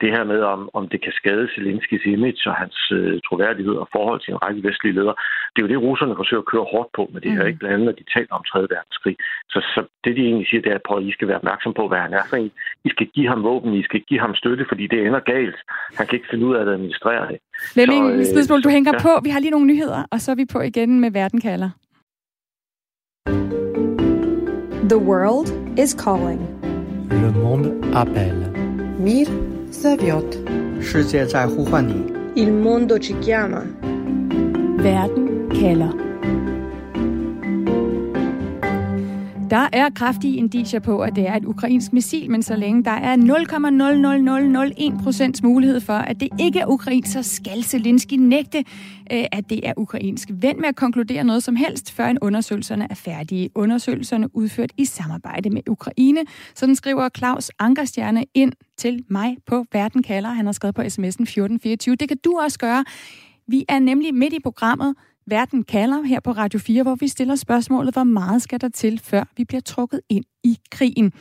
[0.00, 3.88] det her med, om, om det kan skade Zelenskis image og hans øh, troværdighed og
[3.96, 5.16] forhold til en række vestlige ledere,
[5.52, 7.48] det er jo det, russerne forsøger at køre hårdt på med det her, mm.
[7.50, 8.60] ikke blandt andet, når de taler om 3.
[8.74, 9.16] verdenskrig.
[9.52, 12.00] Så, så det, de egentlig siger, det er, at I skal være opmærksom på, hvad
[12.06, 12.52] han er for en.
[12.88, 15.58] I skal give ham våben, I skal give ham støtte, fordi det ender galt.
[15.98, 17.38] Han kan ikke finde ud af at administrere det.
[17.78, 19.02] Lemming, øh, Spidsmål, du hænger ja.
[19.06, 19.12] på.
[19.26, 21.70] Vi har lige nogle nyheder, og så er vi på igen med Verden kalder.
[24.92, 26.40] The world is calling.
[27.10, 28.44] Le monde appelle.
[28.98, 30.38] Mir Saviot，
[30.80, 32.12] 世界在呼唤你。
[32.36, 33.64] Il mondo ci chiama。
[34.78, 35.92] Werden Keller。
[39.50, 43.16] Der er kraftige indiger på, at det er et ukrainsk missil, men så længe der er
[45.36, 48.58] 0,00001% mulighed for, at det ikke er ukrainsk, så skal Zelensky nægte,
[49.12, 50.28] øh, at det er ukrainsk.
[50.32, 53.50] Vend med at konkludere noget som helst, før en undersøgelserne er færdige.
[53.54, 56.20] Undersøgelserne udført i samarbejde med Ukraine.
[56.54, 60.28] Sådan skriver Claus Ankerstjerne ind til mig på Verden kalder.
[60.30, 61.96] Han har skrevet på sms'en 1424.
[61.96, 62.84] Det kan du også gøre.
[63.46, 64.94] Vi er nemlig midt i programmet,
[65.26, 69.00] Verden kalder her på Radio 4, hvor vi stiller spørgsmålet, hvor meget skal der til,
[69.04, 71.12] før vi bliver trukket ind i krigen?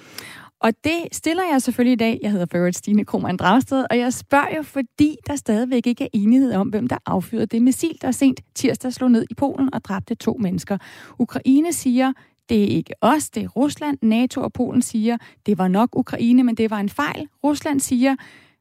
[0.59, 2.19] Og det stiller jeg selvfølgelig i dag.
[2.23, 6.07] Jeg hedder Ferret Stine Krohmann Dragsted, og jeg spørger jo, fordi der stadigvæk ikke er
[6.13, 9.83] enighed om, hvem der affyrede det missil, der sent tirsdag slog ned i Polen og
[9.83, 10.77] dræbte to mennesker.
[11.19, 12.13] Ukraine siger,
[12.49, 13.97] det er ikke os, det er Rusland.
[14.01, 17.27] NATO og Polen siger, det var nok Ukraine, men det var en fejl.
[17.43, 18.15] Rusland siger,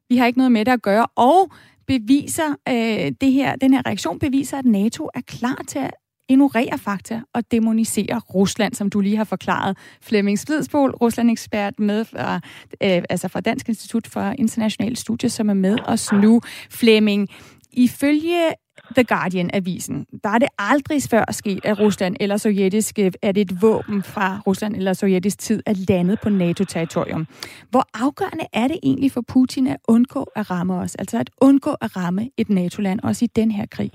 [0.09, 1.51] vi har ikke noget med det at gøre, og
[1.87, 5.91] beviser, øh, det her, den her reaktion beviser, at NATO er klar til at
[6.29, 9.77] ignorere fakta og demonisere Rusland, som du lige har forklaret.
[10.01, 12.35] Flemming Svidsbol, Rusland-ekspert med fra,
[12.83, 16.41] øh, altså fra Dansk Institut for Internationale Studier, som er med os nu.
[16.69, 17.29] Flemming,
[17.73, 18.51] ifølge
[18.95, 23.51] The Guardian-avisen, der er det aldrig før sket, at Rusland eller sovjetisk, øh, at et
[23.61, 27.27] våben fra Rusland eller sovjetisk tid er landet på NATO-territorium.
[27.71, 31.71] Hvor afgørende er det egentlig for Putin at undgå at ramme os, altså at undgå
[31.81, 33.91] at ramme et NATO-land, også i den her krig?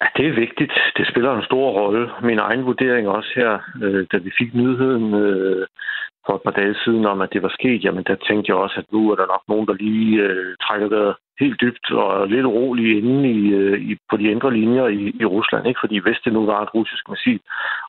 [0.00, 0.72] Ja, det er vigtigt.
[0.96, 2.10] Det spiller en stor rolle.
[2.22, 5.66] Min egen vurdering også her, øh, da vi fik nyheden øh,
[6.26, 8.76] for et par dage siden om, at det var sket, jamen der tænkte jeg også,
[8.78, 12.46] at nu er der nok nogen, der lige øh, trækker vejret helt dybt og lidt
[12.46, 15.66] urolig inde i, øh, i, på de indre linjer i, i Rusland.
[15.66, 15.80] Ikke?
[15.80, 17.40] Fordi hvis det nu var et russisk missil,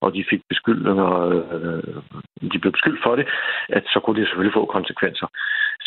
[0.02, 2.02] og de fik beskyldninger, øh,
[2.52, 3.28] de blev beskyldt for det,
[3.70, 5.28] at så kunne det selvfølgelig få konsekvenser.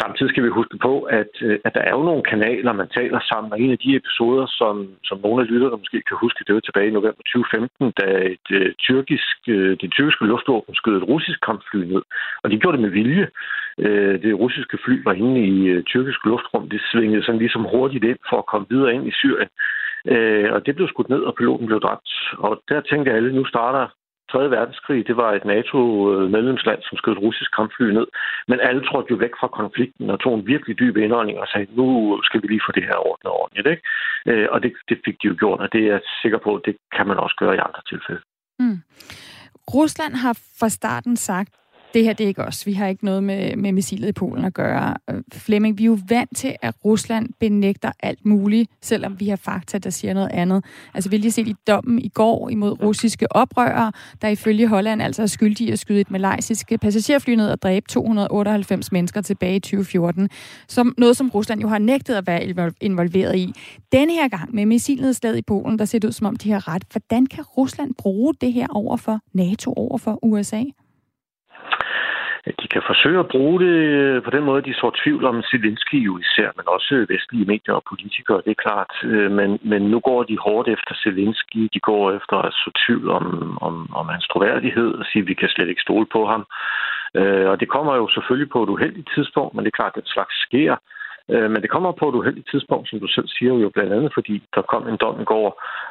[0.02, 3.20] Samtidig skal vi huske på, at, øh, at der er jo nogle kanaler, man taler
[3.30, 6.54] sammen, og en af de episoder, som, som nogle af lytterne måske kan huske, det
[6.54, 11.08] var tilbage i november 2015, da et uh, tyrkisk, uh, det tyrkiske luftvåben skød et
[11.12, 12.02] russisk kampfly ned.
[12.42, 13.26] Og de gjorde det med vilje.
[13.84, 16.68] Uh, det russiske fly var inde i uh, tyrkisk luftrum.
[16.68, 19.50] Det svingede sådan ligesom hurtigt ind for at komme videre ind i Syrien.
[20.12, 22.10] Uh, og det blev skudt ned, og piloten blev dræbt.
[22.38, 23.86] Og der tænkte alle, nu starter
[24.32, 24.50] 3.
[24.50, 28.06] verdenskrig, det var et NATO-medlemsland, som skød et russisk kampfly ned.
[28.48, 31.66] Men alle trådte jo væk fra konflikten og tog en virkelig dyb indånding og sagde,
[31.78, 31.86] nu
[32.22, 33.68] skal vi lige få det her ordnet ordentligt.
[33.72, 33.82] Ikke?
[34.30, 36.76] Øh, og det, det fik de jo gjort, og det er jeg sikker på, det
[36.96, 38.22] kan man også gøre i andre tilfælde.
[38.58, 38.78] Mm.
[39.74, 41.50] Rusland har fra starten sagt,
[41.94, 42.66] det her det er ikke os.
[42.66, 44.94] Vi har ikke noget med, med missilet i Polen at gøre.
[45.10, 49.36] Øh, Flemming, vi er jo vant til, at Rusland benægter alt muligt, selvom vi har
[49.36, 50.64] fakta, der siger noget andet.
[50.94, 55.02] Altså, vi har lige set i dommen i går imod russiske oprørere, der ifølge Holland
[55.02, 59.60] altså er skyldige at skyde et malaysisk passagerfly ned og dræbe 298 mennesker tilbage i
[59.60, 60.28] 2014.
[60.68, 63.52] Som noget, som Rusland jo har nægtet at være involveret i.
[63.92, 66.68] Denne her gang med missilnedslaget i Polen, der ser det ud som om, de har
[66.68, 66.82] ret.
[66.92, 70.62] Hvordan kan Rusland bruge det her over for NATO, over for USA?
[72.62, 75.98] De kan forsøge at bruge det øh, på den måde, de så tvivl om Zelensky
[76.08, 78.92] jo især, men også vestlige medier og politikere, det er klart.
[79.04, 83.08] Øh, men, men nu går de hårdt efter Zelensky, de går efter at så tvivl
[83.10, 86.42] om, om, om hans troværdighed og sige, at vi kan slet ikke stole på ham.
[87.18, 90.02] Øh, og det kommer jo selvfølgelig på et uheldigt tidspunkt, men det er klart, at
[90.02, 90.76] den slags sker.
[91.32, 94.10] Øh, men det kommer på et uheldigt tidspunkt, som du selv siger jo blandt andet,
[94.14, 95.48] fordi der kom en dom i går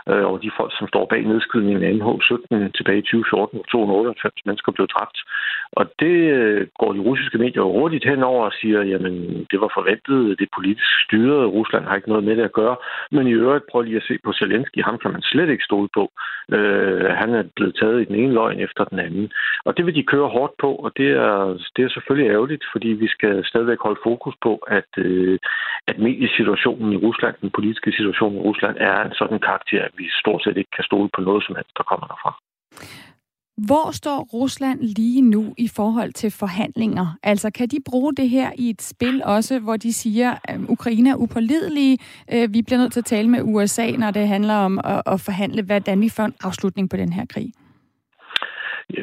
[0.10, 4.46] øh, over de folk, som står bag nedskydningen af NH17 tilbage i 2014, hvor 298
[4.46, 5.18] mennesker blev dræbt.
[5.72, 9.14] Og det øh, går de russiske medier jo hurtigt henover og siger, jamen
[9.52, 12.76] det var forventet, det er politisk styret, Rusland har ikke noget med det at gøre.
[13.12, 15.90] Men i øvrigt, prøv lige at se på Zelensky, ham kan man slet ikke stole
[15.94, 16.04] på.
[16.56, 19.32] Øh, han er blevet taget i den ene løgn efter den anden.
[19.66, 22.88] Og det vil de køre hårdt på, og det er, det er selvfølgelig ærgerligt, fordi
[22.88, 25.40] vi skal stadigvæk holde fokus på, at øh, øh,
[25.90, 30.06] at mediesituationen i Rusland, den politiske situation i Rusland, er en sådan karakter, at vi
[30.22, 32.32] stort set ikke kan stole på noget som helst, der kommer derfra.
[33.58, 37.18] Hvor står Rusland lige nu i forhold til forhandlinger?
[37.24, 41.10] Altså, kan de bruge det her i et spil også, hvor de siger, at Ukraine
[41.10, 41.98] er upålidelige,
[42.34, 45.22] øh, vi bliver nødt til at tale med USA, når det handler om at, at
[45.22, 47.54] forhandle, hvordan vi får en afslutning på den her krig?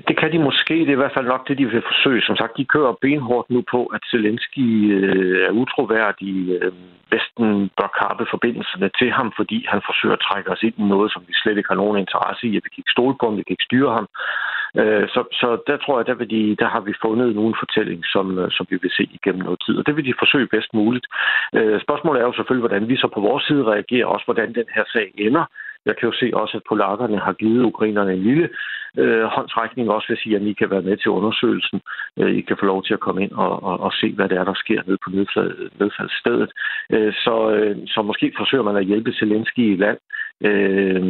[0.08, 0.74] Det kan de måske.
[0.74, 2.22] Det er i hvert fald nok det, de vil forsøge.
[2.22, 4.68] Som sagt, de kører benhårdt nu på, at Zelensky
[4.98, 6.34] øh, er utroværdig.
[6.62, 6.72] Øh,
[7.12, 11.12] Vesten bør kappe forbindelserne til ham, fordi han forsøger at trække os ind i noget,
[11.12, 12.56] som vi slet ikke har nogen interesse i.
[12.56, 14.06] At vi kan ikke stole på ham, vi kan ikke styre ham.
[14.80, 18.00] Øh, så, så der tror jeg, der, vil de, der har vi fundet nogen fortælling,
[18.14, 19.74] som, øh, som vi vil se igennem noget tid.
[19.78, 21.06] Og det vil de forsøge bedst muligt.
[21.56, 24.68] Øh, spørgsmålet er jo selvfølgelig, hvordan vi så på vores side reagerer, også hvordan den
[24.74, 25.44] her sag ender.
[25.86, 28.48] Jeg kan jo se også, at polakkerne har givet ukrainerne en lille
[28.98, 31.80] øh, håndtrækning, også ved at sige, at I kan være med til undersøgelsen.
[32.18, 34.38] Øh, I kan få lov til at komme ind og, og, og se, hvad det
[34.38, 35.10] er, der sker nede på
[35.80, 36.50] nedfaldsstedet.
[36.92, 39.98] Øh, så, øh, så måske forsøger man at hjælpe Zelensky i land,
[40.48, 41.02] øh,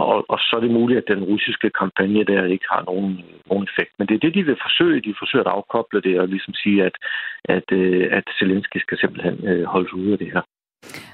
[0.00, 3.64] og, og så er det muligt, at den russiske kampagne der ikke har nogen, nogen
[3.70, 3.92] effekt.
[3.98, 5.00] Men det er det, de vil forsøge.
[5.00, 6.96] De forsøger at afkoble det og ligesom sige, at,
[7.44, 10.42] at, øh, at Zelensky skal simpelthen øh, holdes ude af det her.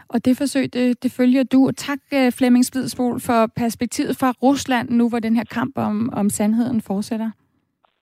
[0.09, 1.71] Og det forsøg, det, det følger du.
[1.77, 6.31] Tak, øh, Flemming Spidsbol, for perspektivet fra Rusland, nu hvor den her kamp om, om
[6.31, 7.31] sandheden fortsætter.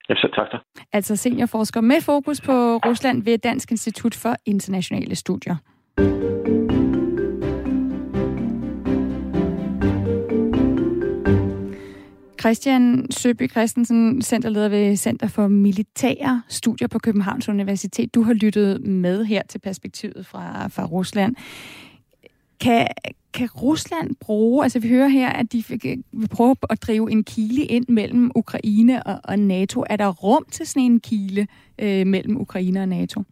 [0.09, 0.61] Ja, så tak dig.
[0.93, 5.57] Altså seniorforsker med fokus på Rusland ved Dansk Institut for Internationale Studier.
[12.47, 18.15] Christian Søby Christensen, centerleder ved Center for Militære Studier på Københavns Universitet.
[18.15, 21.37] Du har lyttet med her til perspektivet fra, fra Rusland.
[22.61, 22.89] Kan,
[23.35, 25.65] kan Rusland bruge, altså vi hører her, at de
[26.13, 29.85] vil prøve at drive en kile ind mellem Ukraine og, og NATO.
[29.91, 31.47] Er der rum til sådan en kile
[31.79, 33.23] øh, mellem Ukraine og NATO?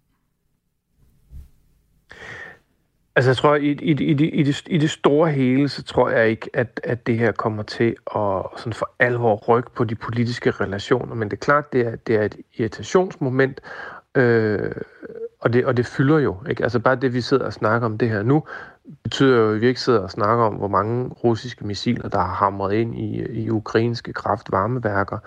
[3.16, 6.28] Altså jeg tror, i, i, i, i, det, i det store hele, så tror jeg
[6.28, 10.50] ikke, at, at det her kommer til at sådan for alvor rykke på de politiske
[10.50, 11.14] relationer.
[11.14, 13.60] Men det er klart, det er, det er et irritationsmoment,
[14.14, 14.72] øh,
[15.40, 16.36] og, det, og det fylder jo.
[16.50, 16.62] Ikke?
[16.62, 18.44] Altså bare det, vi sidder og snakker om det her nu,
[19.02, 22.34] betyder jo, at vi ikke sidder og snakker om, hvor mange russiske missiler, der har
[22.34, 25.18] hamret ind i, i ukrainske kraftvarmeværker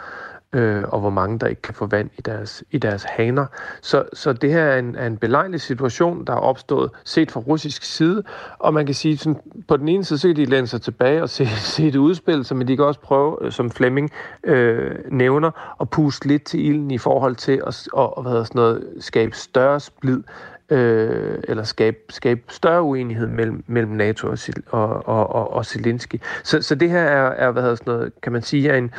[0.54, 3.46] øh, og hvor mange, der ikke kan få vand i deres, i deres haner.
[3.82, 7.40] Så, så det her er en, er en belejlig situation, der er opstået set fra
[7.40, 8.24] russisk side,
[8.60, 11.24] og man kan sige, sådan, på den ene side, så kan de læne sig tilbage
[11.24, 14.12] og se, se det udspil, så, men de kan også prøve, øh, som Flemming
[14.44, 18.60] øh, nævner, at puste lidt til ilden i forhold til at og, hvad hedder sådan
[18.60, 20.24] noget, skabe større splid
[20.70, 26.16] øh, eller skabe, skabe større uenighed mellem, mellem NATO og, og, og, og, og Zelensky.
[26.44, 28.94] Så, så det her er, er hvad hedder sådan noget, kan man sige, er en,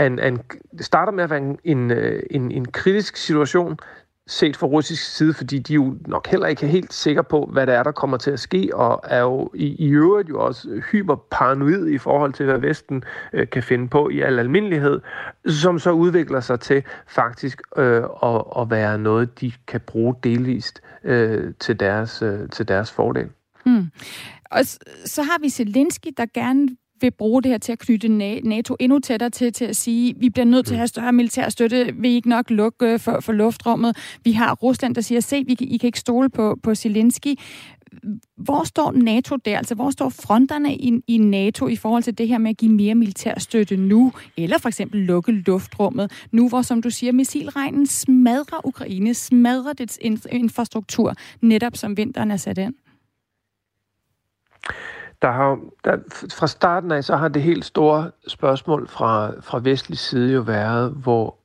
[0.00, 0.40] en, en,
[0.78, 3.78] det starter med at være en, en, øh, en, en kritisk situation,
[4.26, 7.66] set fra russisk side, fordi de jo nok heller ikke er helt sikre på, hvad
[7.66, 10.82] der er, der kommer til at ske, og er jo i, i øvrigt jo også
[10.90, 13.02] hyperparanoid i forhold til, hvad Vesten
[13.32, 15.00] øh, kan finde på i al almindelighed,
[15.46, 20.80] som så udvikler sig til faktisk øh, at, at være noget, de kan bruge delvist
[21.04, 23.28] øh, til, deres, øh, til deres fordel.
[23.66, 23.90] Mm.
[24.50, 24.64] Og
[25.04, 26.68] så har vi Zelensky, der gerne
[27.02, 30.30] vil bruge det her til at knytte NATO endnu tættere til, til at sige, vi
[30.30, 33.96] bliver nødt til at have større militær støtte, vi ikke nok lukke for, for luftrummet.
[34.24, 37.34] Vi har Rusland, der siger, se, vi kan, I kan ikke stole på, på Zelensky.
[38.36, 39.58] Hvor står NATO der?
[39.58, 42.72] Altså, hvor står fronterne i, i NATO i forhold til det her med at give
[42.72, 47.86] mere militær støtte nu, eller for eksempel lukke luftrummet, nu hvor, som du siger, missilregnen
[47.86, 49.98] smadrer Ukraine, smadrer dets
[50.30, 52.74] infrastruktur, netop som vinteren er sat ind?
[55.22, 55.98] Der har, der,
[56.32, 60.90] fra starten af, så har det helt store spørgsmål fra, fra vestlig side jo været,
[60.92, 61.38] hvor,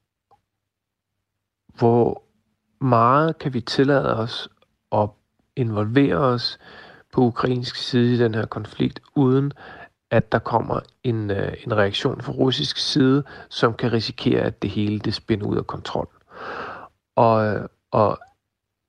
[1.77, 2.23] hvor
[2.81, 4.49] meget kan vi tillade os
[4.91, 5.09] at
[5.55, 6.59] involvere os
[7.13, 9.53] på ukrainsk side i den her konflikt, uden
[10.11, 14.69] at der kommer en, øh, en reaktion fra russisk side, som kan risikere, at det
[14.69, 16.09] hele det spinder ud af kontrol.
[17.15, 18.19] Og, øh, og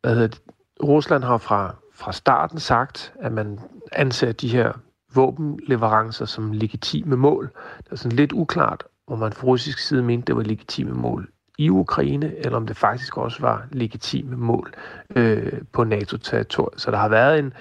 [0.01, 0.41] hvad hedder det,
[0.83, 3.61] Rusland har fra, fra starten sagt, at man
[3.93, 4.73] anser de her
[5.15, 7.51] våbenleverancer som legitime mål.
[7.85, 11.29] Det er sådan lidt uklart, om man fra russisk side mente, det var legitime mål
[11.59, 14.75] i Ukraine, eller om det faktisk også var legitime mål
[15.17, 16.81] øh, på NATO-territoriet.
[16.81, 17.53] Så der har været en,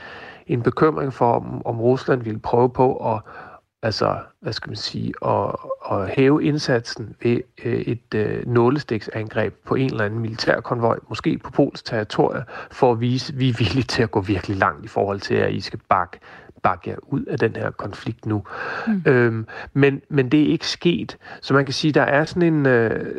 [0.48, 3.22] en bekymring for, om, om Rusland ville prøve på at
[3.82, 5.56] altså, hvad skal man sige, at,
[5.92, 11.52] at hæve indsatsen ved øh, et øh, nålestiksangreb på en eller anden militærkonvoj, måske på
[11.52, 14.88] Pols territorie, for at vise, at vi er villige til at gå virkelig langt i
[14.88, 16.20] forhold til, at I skal bakke
[16.64, 18.44] bakke jer ud af den her konflikt nu.
[18.88, 19.04] Mm.
[19.06, 21.18] Øhm, men, men det er ikke sket.
[21.42, 22.66] Så man kan sige, der er sådan en...
[22.66, 23.16] Øh,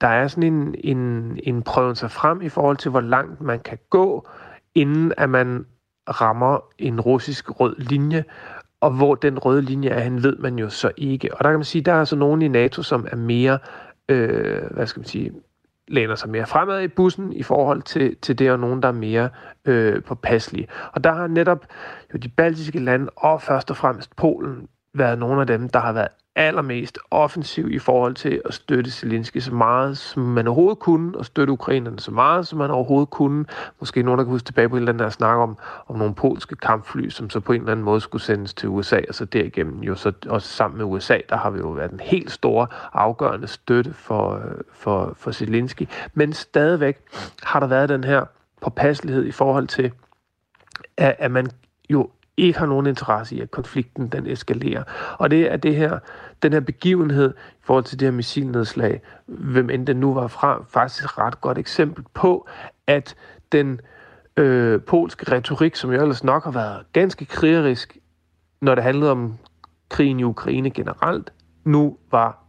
[0.00, 3.60] der er sådan en, en, en prøven sig frem i forhold til, hvor langt man
[3.60, 4.28] kan gå,
[4.74, 5.66] inden at man
[6.08, 8.24] rammer en russisk rød linje,
[8.80, 11.34] og hvor den røde linje er, han ved man jo så ikke.
[11.34, 13.58] Og der kan man sige, der er altså nogen i NATO, som er mere,
[14.08, 15.32] øh, hvad skal man sige,
[15.88, 18.92] læner sig mere fremad i bussen i forhold til, til det, og nogen, der er
[18.92, 19.28] mere
[19.64, 20.68] øh, påpasselige.
[20.92, 21.66] Og der har netop
[22.14, 25.92] jo de baltiske lande, og først og fremmest Polen, været nogle af dem, der har
[25.92, 26.08] været
[26.40, 31.24] allermest offensiv i forhold til at støtte Zelensky så meget, som man overhovedet kunne, og
[31.24, 33.44] støtte ukrainerne så meget, som man overhovedet kunne.
[33.80, 36.14] Måske nogen, der kan huske tilbage på en eller anden der snak om, om nogle
[36.14, 39.24] polske kampfly, som så på en eller anden måde skulle sendes til USA, og så
[39.24, 42.74] derigennem jo så også sammen med USA, der har vi jo været en helt stor
[42.92, 45.88] afgørende støtte for, for, for Zelensky.
[46.14, 46.98] Men stadigvæk
[47.42, 48.24] har der været den her
[48.60, 49.92] påpasselighed i forhold til,
[50.96, 51.46] at, at man
[51.90, 52.10] jo
[52.40, 54.82] ikke har nogen interesse i, at konflikten den eskalerer.
[55.18, 55.98] Og det er det her,
[56.42, 60.64] den her begivenhed i forhold til det her missilnedslag, hvem end den nu var fra,
[60.68, 62.48] faktisk et ret godt eksempel på,
[62.86, 63.14] at
[63.52, 63.80] den
[64.36, 67.98] øh, polske retorik, som jo ellers nok har været ganske krigerisk,
[68.60, 69.38] når det handlede om
[69.88, 71.32] krigen i Ukraine generelt,
[71.64, 72.44] nu var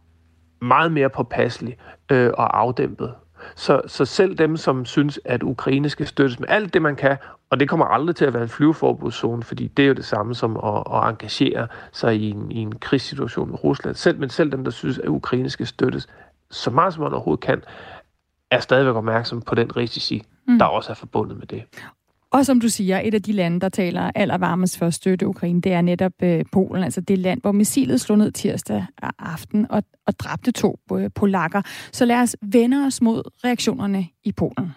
[0.60, 1.76] meget mere påpasselig
[2.10, 3.14] øh, og afdæmpet.
[3.54, 7.16] Så, så selv dem, som synes, at Ukraine skal støttes med alt det, man kan,
[7.50, 10.34] og det kommer aldrig til at være en flyveforbudszone, fordi det er jo det samme
[10.34, 13.94] som at, at engagere sig i en, i en krigssituation med Rusland.
[13.94, 16.08] Selv, men selv dem, der synes, at Ukraine skal støttes
[16.50, 17.62] så meget som man overhovedet kan,
[18.50, 20.58] er stadigvæk opmærksom på den risici, mm.
[20.58, 21.62] der også er forbundet med det.
[22.32, 25.60] Og som du siger, et af de lande, der taler allervarmest for at støtte Ukraine,
[25.60, 28.86] det er netop øh, Polen, altså det land, hvor missilet slog ned tirsdag
[29.18, 31.62] aften og, og dræbte to øh, polakker.
[31.92, 34.72] Så lad os vende os mod reaktionerne i Polen.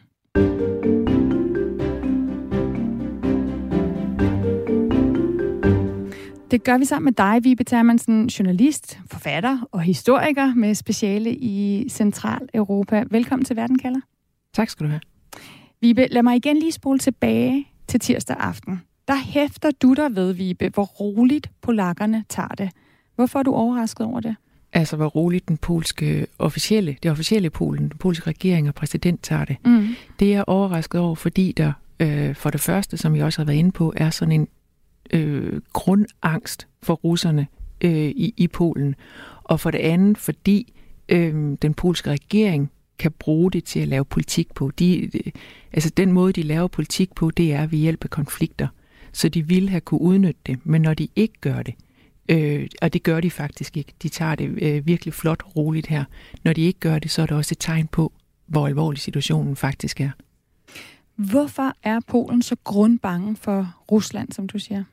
[6.52, 11.90] Det gør vi sammen med dig, Vibe Termansen, journalist, forfatter og historiker med speciale i
[11.90, 13.04] Centraleuropa.
[13.12, 14.00] Velkommen til Verden kalder.
[14.54, 15.15] Tak skal du have.
[15.86, 18.82] Vibe, lad mig igen lige spole tilbage til tirsdag aften.
[19.08, 22.70] Der hæfter du dig ved, Vibe, hvor roligt polakkerne tager det.
[23.16, 24.36] Hvorfor er du overrasket over det?
[24.74, 29.46] Altså, hvor roligt den polske officielle, det officielle Polen, den polske regering og præsident tager
[29.46, 29.58] det.
[29.66, 29.88] Mm.
[30.20, 33.46] Det er jeg overrasket over, fordi der øh, for det første, som jeg også har
[33.46, 34.48] været inde på, er sådan en
[35.14, 37.48] øh, grundangst for russerne
[37.82, 38.96] øh, i, i Polen.
[39.44, 40.74] Og for det andet, fordi
[41.10, 44.72] øh, den polske regering kan bruge det til at lave politik på.
[44.80, 45.12] De,
[45.74, 48.68] altså den måde, de laver politik på, det er ved hjælp af konflikter.
[49.12, 51.74] Så de ville have kunne udnytte det, men når de ikke gør det,
[52.30, 56.04] øh, og det gør de faktisk ikke, de tager det øh, virkelig flot roligt her.
[56.44, 58.14] Når de ikke gør det, så er det også et tegn på,
[58.46, 60.10] hvor alvorlig situationen faktisk er.
[61.16, 64.84] Hvorfor er Polen så grundbange for Rusland, som du siger?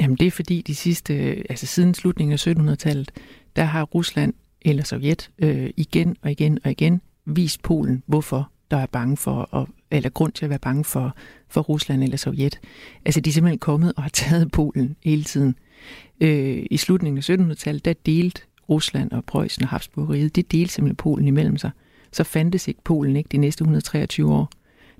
[0.00, 1.14] Jamen det er fordi de sidste,
[1.50, 3.10] altså siden slutningen af 1700-tallet,
[3.56, 8.78] der har Rusland eller Sovjet øh, igen og igen og igen vist Polen, hvorfor der
[8.78, 11.16] er bange for, at, eller grund til at være bange for,
[11.48, 12.60] for Rusland eller Sovjet.
[13.04, 15.54] Altså de er simpelthen kommet og har taget Polen hele tiden.
[16.20, 20.96] Øh, I slutningen af 1700-tallet, der delte Rusland og Preussen og Habsburgeriet, det delte simpelthen
[20.96, 21.70] Polen imellem sig.
[22.12, 24.50] Så fandtes ikke Polen ikke de næste 123 år.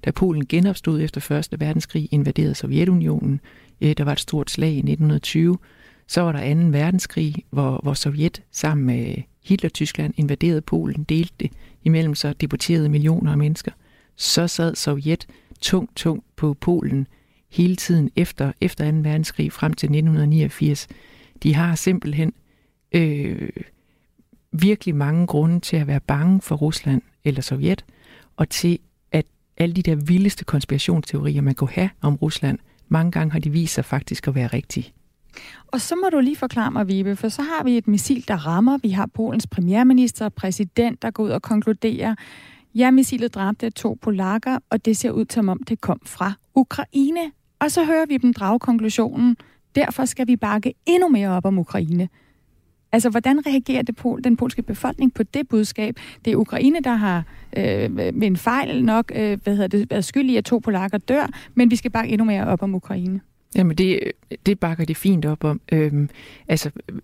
[0.05, 1.61] Da Polen genopstod efter 1.
[1.61, 3.41] verdenskrig, invaderede Sovjetunionen.
[3.81, 5.59] Øh, der var et stort slag i 1920.
[6.07, 6.61] Så var der 2.
[6.61, 11.51] verdenskrig, hvor, hvor Sovjet sammen med Hitler-Tyskland invaderede Polen, delte det
[11.85, 13.73] imellem sig, deporterede millioner af mennesker.
[14.17, 15.27] Så sad Sovjet
[15.61, 17.07] tungt, tungt på Polen
[17.51, 18.97] hele tiden efter, efter 2.
[18.97, 20.89] verdenskrig frem til 1989.
[21.43, 22.33] De har simpelthen
[22.93, 23.51] øh,
[24.53, 27.85] virkelig mange grunde til at være bange for Rusland eller Sovjet,
[28.37, 28.79] og til
[29.13, 29.27] at
[29.57, 32.59] alle de der vildeste konspirationsteorier, man kunne have om Rusland,
[32.89, 34.93] mange gange har de vist sig faktisk at være rigtige.
[35.67, 38.47] Og så må du lige forklare mig, Vibe, for så har vi et missil, der
[38.47, 38.79] rammer.
[38.83, 42.15] Vi har Polens premierminister og præsident, der går ud og konkluderer,
[42.75, 47.33] ja, missilet dræbte to polakker, og det ser ud til, om det kom fra Ukraine.
[47.61, 49.37] Og så hører vi dem drage konklusionen,
[49.75, 52.09] derfor skal vi bakke endnu mere op om Ukraine.
[52.93, 55.97] Altså, hvordan reagerer det pol, den polske befolkning på det budskab?
[56.25, 57.25] Det er Ukraine, der har
[57.57, 60.99] øh, med en fejl nok øh, hvad hedder det, været skyld i, at to polakker
[60.99, 63.21] dør, men vi skal bakke endnu mere op om Ukraine.
[63.55, 64.13] Jamen, det,
[64.47, 65.61] det bakker det fint op om.
[65.73, 66.09] Øhm,
[66.49, 66.99] altså, øh,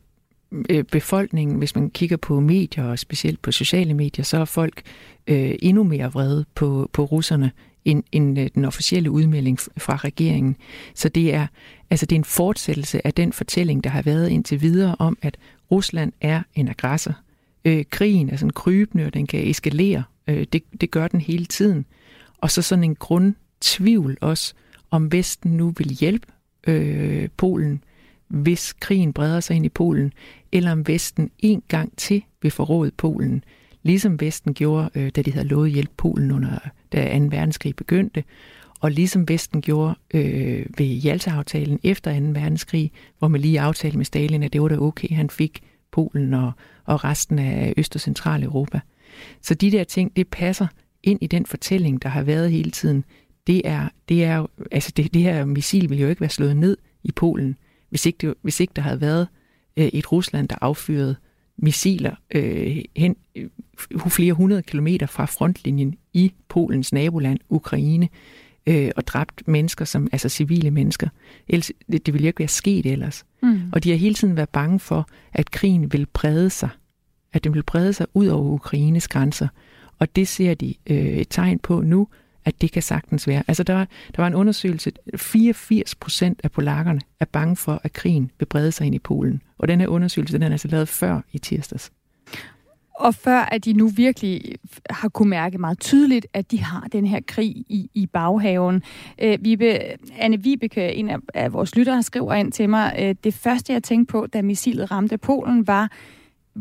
[0.70, 4.82] øh, befolkningen, hvis man kigger på medier, og specielt på sociale medier, så er folk
[5.26, 7.50] øh, endnu mere vrede på, på russerne,
[7.84, 10.56] end, end øh, den officielle udmelding fra regeringen.
[10.94, 11.46] Så det er,
[11.90, 15.36] altså, det er en fortsættelse af den fortælling, der har været indtil videre om, at
[15.70, 17.14] Rusland er en aggressor.
[17.64, 20.02] Øh, krigen er sådan krybende, og den kan eskalere.
[20.28, 21.84] Øh, det, det gør den hele tiden.
[22.38, 24.54] Og så sådan en grundtvivl også,
[24.90, 26.26] om Vesten nu vil hjælpe
[26.68, 27.82] øh, Polen,
[28.28, 30.12] hvis krigen breder sig ind i Polen,
[30.52, 33.44] eller om Vesten en gang til vil forråde Polen,
[33.82, 36.58] ligesom Vesten gjorde, øh, da de havde lovet hjælp Polen under
[36.92, 37.24] da 2.
[37.24, 38.24] verdenskrig begyndte,
[38.80, 42.26] og ligesom Vesten gjorde øh, ved Jalta-aftalen efter 2.
[42.26, 45.60] verdenskrig, hvor man lige aftalte med Stalin, at det var da okay, han fik
[45.90, 46.52] Polen og,
[46.84, 48.80] og resten af Øst- og Centraleuropa.
[49.42, 50.66] Så de der ting, det passer
[51.02, 53.04] ind i den fortælling, der har været hele tiden
[53.48, 56.76] det er, det er altså det, det her missil ville jo ikke være slået ned
[57.04, 57.56] i Polen,
[57.88, 59.28] hvis ikke, det, hvis ikke der havde været
[59.76, 61.16] øh, et Rusland, der affyrede
[61.56, 63.48] missiler øh, hen øh,
[64.08, 68.08] flere hundrede kilometer fra frontlinjen i Polens naboland, Ukraine,
[68.66, 71.08] øh, og dræbt mennesker, som altså civile mennesker.
[71.48, 73.24] Ellers, det, det ville jo ikke være sket ellers.
[73.42, 73.60] Mm.
[73.72, 76.68] Og de har hele tiden været bange for, at krigen vil brede sig.
[77.32, 79.48] At den vil brede sig ud over Ukraines grænser.
[79.98, 82.08] Og det ser de øh, et tegn på nu,
[82.48, 83.42] at det kan sagtens være.
[83.48, 83.76] Altså der,
[84.16, 88.72] der var en undersøgelse, 84 procent af polakkerne er bange for, at krigen vil brede
[88.72, 89.42] sig ind i Polen.
[89.58, 91.92] Og den her undersøgelse, den er altså lavet før i tirsdags.
[92.94, 94.54] Og før at de nu virkelig
[94.90, 98.82] har kunne mærke meget tydeligt, at de har den her krig i, i baghaven.
[99.22, 99.78] Øh, Vibe,
[100.18, 103.82] Anne Vibeke, en af, af vores lyttere, skriver ind til mig, øh, det første jeg
[103.82, 105.90] tænkte på, da missilet ramte Polen, var,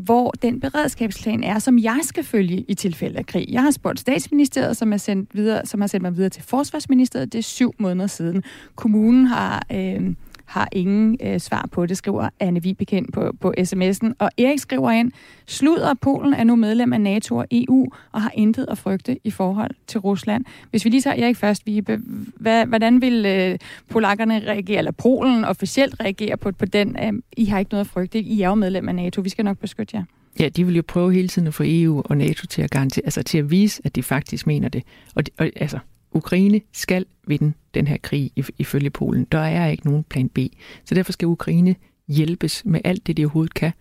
[0.05, 3.45] hvor den beredskabsplan er, som jeg skal følge i tilfælde af krig.
[3.49, 7.33] Jeg har spurgt statsministeriet, som, er sendt videre, som har sendt mig videre til forsvarsministeriet.
[7.33, 8.43] Det er syv måneder siden.
[8.75, 9.65] Kommunen har...
[9.71, 10.13] Øh,
[10.47, 14.11] har ingen øh, svar på det, skriver Anne Vibeke på, på sms'en.
[14.19, 15.11] Og Erik skriver ind,
[15.47, 19.31] sluder Polen er nu medlem af NATO og EU og har intet at frygte i
[19.31, 20.45] forhold til Rusland.
[20.69, 21.99] Hvis vi lige tager Erik først, Vibe,
[22.35, 26.97] hvad, hvordan vil øh, polakkerne reagere, eller Polen officielt reagere på, på den?
[27.03, 29.45] Øh, I har ikke noget at frygte, I er jo medlem af NATO, vi skal
[29.45, 30.03] nok beskytte jer.
[30.39, 33.05] Ja, de vil jo prøve hele tiden at få EU og NATO til at, garantere,
[33.05, 34.83] altså til at vise, at de faktisk mener det.
[35.15, 35.79] Og, de, og altså,
[36.12, 39.28] Ukraine skal vinde den her krig ifølge Polen.
[39.32, 40.39] Der er ikke nogen plan B.
[40.86, 41.76] Så derfor skal Ukraine
[42.08, 43.72] hjælpes med alt det, de overhovedet kan.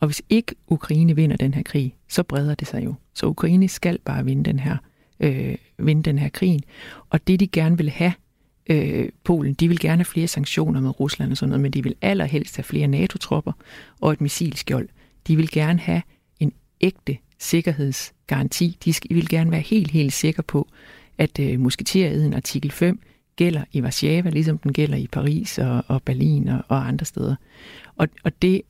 [0.00, 2.94] Og hvis ikke Ukraine vinder den her krig, så breder det sig jo.
[3.14, 4.76] Så Ukraine skal bare vinde den her,
[5.20, 6.60] øh, vinde den her krig.
[7.10, 8.12] Og det, de gerne vil have,
[8.70, 11.82] øh, Polen, de vil gerne have flere sanktioner med Rusland og sådan noget, men de
[11.82, 13.52] vil allerhelst have flere NATO-tropper
[14.00, 14.88] og et missilskjold.
[15.26, 16.02] De vil gerne have
[16.40, 18.76] en ægte sikkerhedsgaranti.
[18.84, 20.68] De vil gerne være helt, helt sikre på,
[21.18, 23.00] at øh, musketeriet artikel 5
[23.36, 27.36] gælder i Warszawa, ligesom den gælder i Paris og, og Berlin og, og andre steder.
[27.96, 28.62] Og, og det,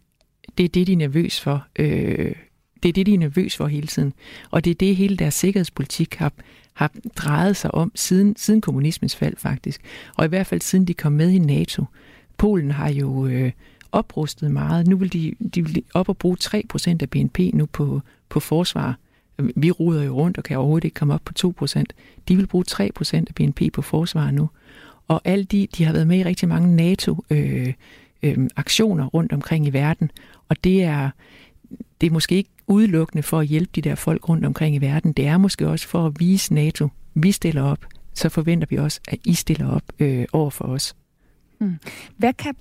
[0.58, 1.66] det er det, de er nervøs for.
[1.78, 2.34] Øh,
[2.82, 4.12] det er det, de er nervøs for hele tiden.
[4.50, 6.32] Og det er det, hele deres sikkerhedspolitik har,
[6.74, 9.80] har drejet sig om siden, siden kommunismens fald faktisk.
[10.16, 11.84] Og i hvert fald siden de kom med i NATO.
[12.38, 13.52] Polen har jo øh,
[13.92, 14.86] oprustet meget.
[14.86, 18.98] Nu vil de, de vil op og bruge 3% af BNP nu på, på forsvar.
[19.56, 21.32] Vi ruder jo rundt og kan overhovedet ikke komme op på
[21.64, 21.84] 2%.
[22.28, 24.50] De vil bruge 3% af BNP på forsvar nu.
[25.08, 29.66] Og alle de, de har været med i rigtig mange NATO-aktioner øh, øh, rundt omkring
[29.66, 30.10] i verden.
[30.48, 31.10] Og det er,
[32.00, 35.12] det er måske ikke udelukkende for at hjælpe de der folk rundt omkring i verden.
[35.12, 39.00] Det er måske også for at vise NATO, vi stiller op, så forventer vi også,
[39.08, 40.96] at I stiller op øh, over for os.
[41.58, 41.76] Hmm.
[42.16, 42.54] Hvad kan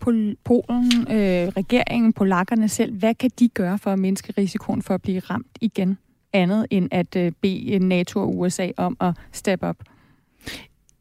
[0.43, 5.01] Polen, øh, regeringen, polakkerne selv, hvad kan de gøre for at mindske risikoen for at
[5.01, 5.97] blive ramt igen?
[6.33, 9.75] Andet end at øh, bede NATO og USA om at step up?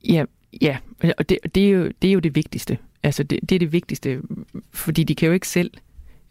[0.08, 0.24] Ja,
[0.60, 0.76] ja.
[1.18, 2.78] og det, det, er jo, det er jo det vigtigste.
[3.02, 4.22] Altså, det, det er det vigtigste,
[4.72, 5.70] fordi de kan jo ikke selv,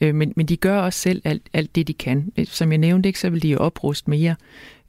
[0.01, 2.31] øh, men, men de gør også selv alt, alt det, de kan.
[2.37, 4.35] Øh, som jeg nævnte ikke, så vil de jo opruste mere,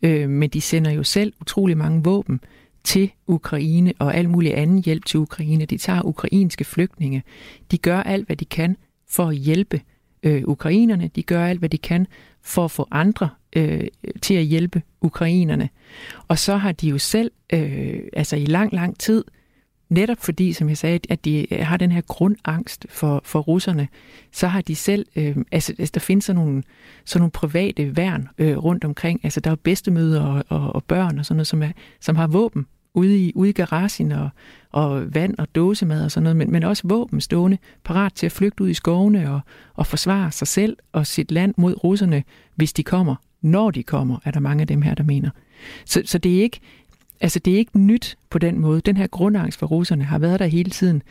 [0.03, 2.41] øh, men de sender jo selv utrolig mange våben
[2.85, 5.65] til Ukraine og al mulig anden hjælp til Ukraine.
[5.65, 7.23] De tager ukrainske flygtninge.
[7.71, 8.77] De gør alt, hvad de kan
[9.09, 9.81] for at hjælpe
[10.23, 11.11] øh, ukrainerne.
[11.17, 12.07] De gør alt, hvad de kan
[12.43, 13.85] for at få andre øh,
[14.23, 15.69] til at hjælpe ukrainerne.
[16.29, 19.25] Og så har de jo selv, øh, altså i lang, lang tid,
[19.89, 23.89] netop fordi, som jeg sagde, at de øh, har den her grundangst for, for russerne,
[24.33, 26.63] så har de selv, øh, altså, altså der findes sådan nogle,
[27.05, 31.19] sådan nogle private værn øh, rundt omkring, altså der er bedstemøder og, og, og børn
[31.19, 34.29] og sådan noget, som, er, som har våben ude i, ude i garagen og,
[34.71, 38.33] og vand og dåsemad og sådan noget, men, men også våben stående parat til at
[38.33, 39.41] flygte ud i skovene og,
[39.75, 42.25] og forsvare sig selv og sit land mod russerne,
[42.55, 43.15] hvis de kommer.
[43.43, 45.31] Når de kommer, er der mange af dem her, der mener.
[45.85, 46.61] Så, så det er ikke,
[47.21, 48.81] altså det er ikke nyt på den måde.
[48.81, 51.03] Den her grundangst for russerne har været der hele tiden.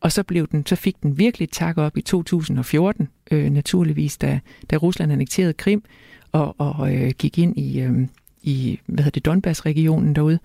[0.00, 4.40] Og så, blev den, så fik den virkelig tak op i 2014, øh, naturligvis, da,
[4.70, 5.84] da Rusland annekterede Krim
[6.32, 8.08] og, og øh, gik ind i, øh,
[8.42, 10.38] i hvad hedder det, Donbass-regionen derude.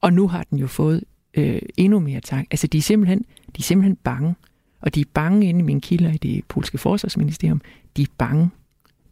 [0.00, 2.46] Og nu har den jo fået øh, endnu mere tak.
[2.50, 4.34] Altså, de er, simpelthen, de er simpelthen bange.
[4.80, 7.60] Og de er bange inde i mine kilder i det polske forsvarsministerium.
[7.96, 8.50] De er bange.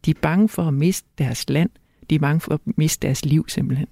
[0.05, 1.70] De er bange for at miste deres land.
[2.11, 3.86] De er bange for at miste deres liv, simpelthen.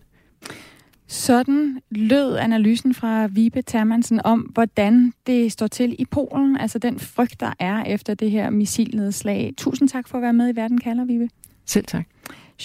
[1.09, 6.99] Sådan lød analysen fra Vibe Termansen om, hvordan det står til i Polen, altså den
[6.99, 9.55] frygt, der er efter det her missilnedslag.
[9.57, 11.29] Tusind tak for at være med i Verden kalder, Vibe.
[11.67, 12.07] Selv tak.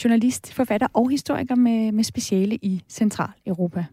[0.03, 3.86] Journalist, forfatter og historiker med, med speciale i Centraleuropa.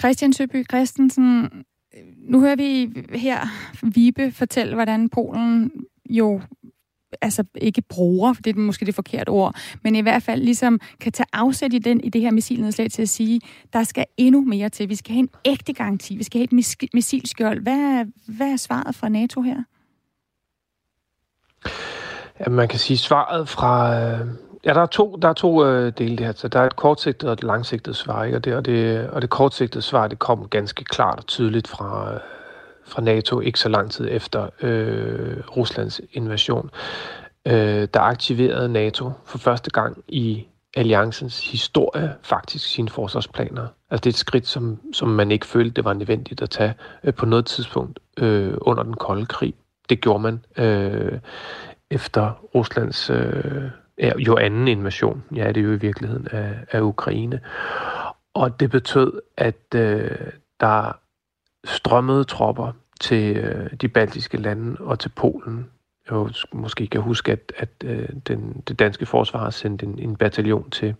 [0.00, 1.50] Christian Søby Christensen,
[2.28, 3.40] nu hører vi her
[3.82, 5.70] Vibe fortælle, hvordan Polen
[6.10, 6.40] jo
[7.22, 10.80] altså ikke bruger, for det er måske det forkerte ord, men i hvert fald ligesom
[11.00, 13.40] kan tage afsæt i, den, i det her missilnedslag til at sige,
[13.72, 14.88] der skal endnu mere til.
[14.88, 16.16] Vi skal have en ægte garanti.
[16.16, 17.60] Vi skal have et missilskjold.
[17.62, 19.62] Hvad er, hvad er svaret fra NATO her?
[22.40, 24.00] Ja, man kan sige, svaret fra...
[24.00, 26.32] Øh, Ja, der er to, der er to øh, dele det her.
[26.32, 28.36] Så der er et kortsigtet og et langsigtet svar, ikke?
[28.36, 32.14] Og, det, og, det, og det kortsigtede svar, det kom ganske klart og tydeligt fra,
[32.14, 32.20] øh,
[32.84, 36.70] fra NATO ikke så lang tid efter øh, Ruslands invasion.
[37.46, 40.46] Øh, der aktiverede NATO for første gang i
[40.76, 43.66] alliancens historie faktisk sine forsvarsplaner.
[43.90, 46.74] Altså det er et skridt, som, som man ikke følte, det var nødvendigt at tage
[47.04, 49.54] øh, på noget tidspunkt øh, under den kolde krig.
[49.88, 51.18] Det gjorde man øh,
[51.90, 57.40] efter Ruslands øh, jo anden invasion, ja det er jo i virkeligheden, af, af Ukraine.
[58.34, 60.10] Og det betød, at øh,
[60.60, 60.98] der
[61.64, 65.70] strømmede tropper til øh, de baltiske lande og til Polen.
[66.10, 70.16] Jeg måske kan huske, at, at øh, den, det danske forsvar har sendt en, en
[70.16, 70.94] bataljon til,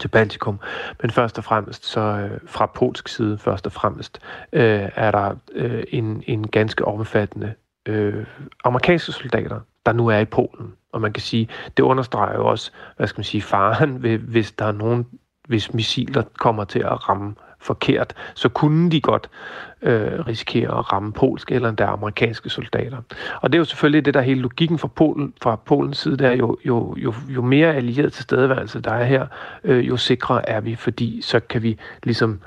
[0.00, 0.60] til Baltikum.
[1.02, 4.20] Men først og fremmest, så øh, fra polsk side først og fremmest,
[4.52, 7.54] øh, er der øh, en, en ganske omfattende
[7.86, 8.26] øh,
[8.64, 10.72] amerikanske soldater, der nu er i Polen.
[10.92, 14.52] Og man kan sige, det understreger jo også, hvad skal man sige, faren, ved, hvis
[14.52, 15.06] der er nogen,
[15.48, 19.30] hvis missiler kommer til at ramme forkert, så kunne de godt
[19.82, 22.96] øh, risikere at ramme polske eller endda amerikanske soldater.
[23.40, 26.16] Og det er jo selvfølgelig det, der er hele logikken fra, Polen, fra Polens side,
[26.16, 29.26] der er jo, jo, jo, jo mere allieret tilstedeværelse der er her,
[29.64, 32.40] øh, jo sikrere er vi, fordi så kan vi ligesom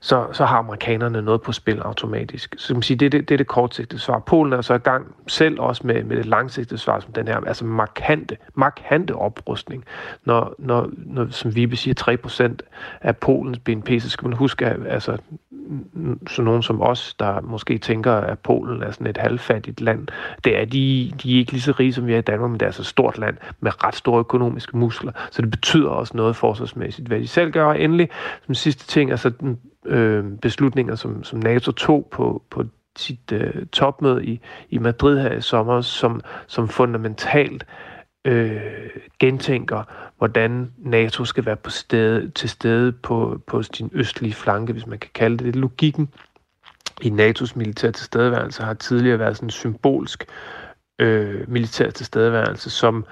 [0.00, 2.54] så, så har amerikanerne noget på spil automatisk.
[2.58, 4.18] Så man sige, det, det, det er det kortsigtede svar.
[4.18, 7.36] Polen er så i gang selv også med, med det langsigtede svar, som den her,
[7.36, 9.84] altså markante, markante oprustning.
[10.24, 12.68] Når, når, når som vi siger, 3%
[13.00, 15.18] af Polens BNP, så skal man huske, at altså,
[16.26, 20.08] sådan nogen som os, der måske tænker, at Polen er sådan et halvfattigt land,
[20.44, 22.60] det er de, de er ikke lige så rige, som vi er i Danmark, men
[22.60, 26.16] det er altså et stort land med ret store økonomiske muskler, så det betyder også
[26.16, 27.64] noget forsvarsmæssigt, hvad de selv gør.
[27.64, 28.08] Og endelig,
[28.46, 32.64] som sidste ting, altså den øh, beslutninger, som, som NATO tog på, på
[32.96, 34.40] sit øh, topmøde i,
[34.70, 37.97] i Madrid her i sommer, som, som fundamentalt øh,
[39.18, 39.82] gentænker,
[40.18, 44.98] hvordan NATO skal være på stede, til stede på, på sin østlige flanke, hvis man
[44.98, 45.56] kan kalde det det.
[45.56, 46.08] Logikken
[47.02, 50.26] i NATO's militær tilstedeværelse har tidligere været sådan en symbolsk
[50.98, 53.04] øh, militær tilstedeværelse, som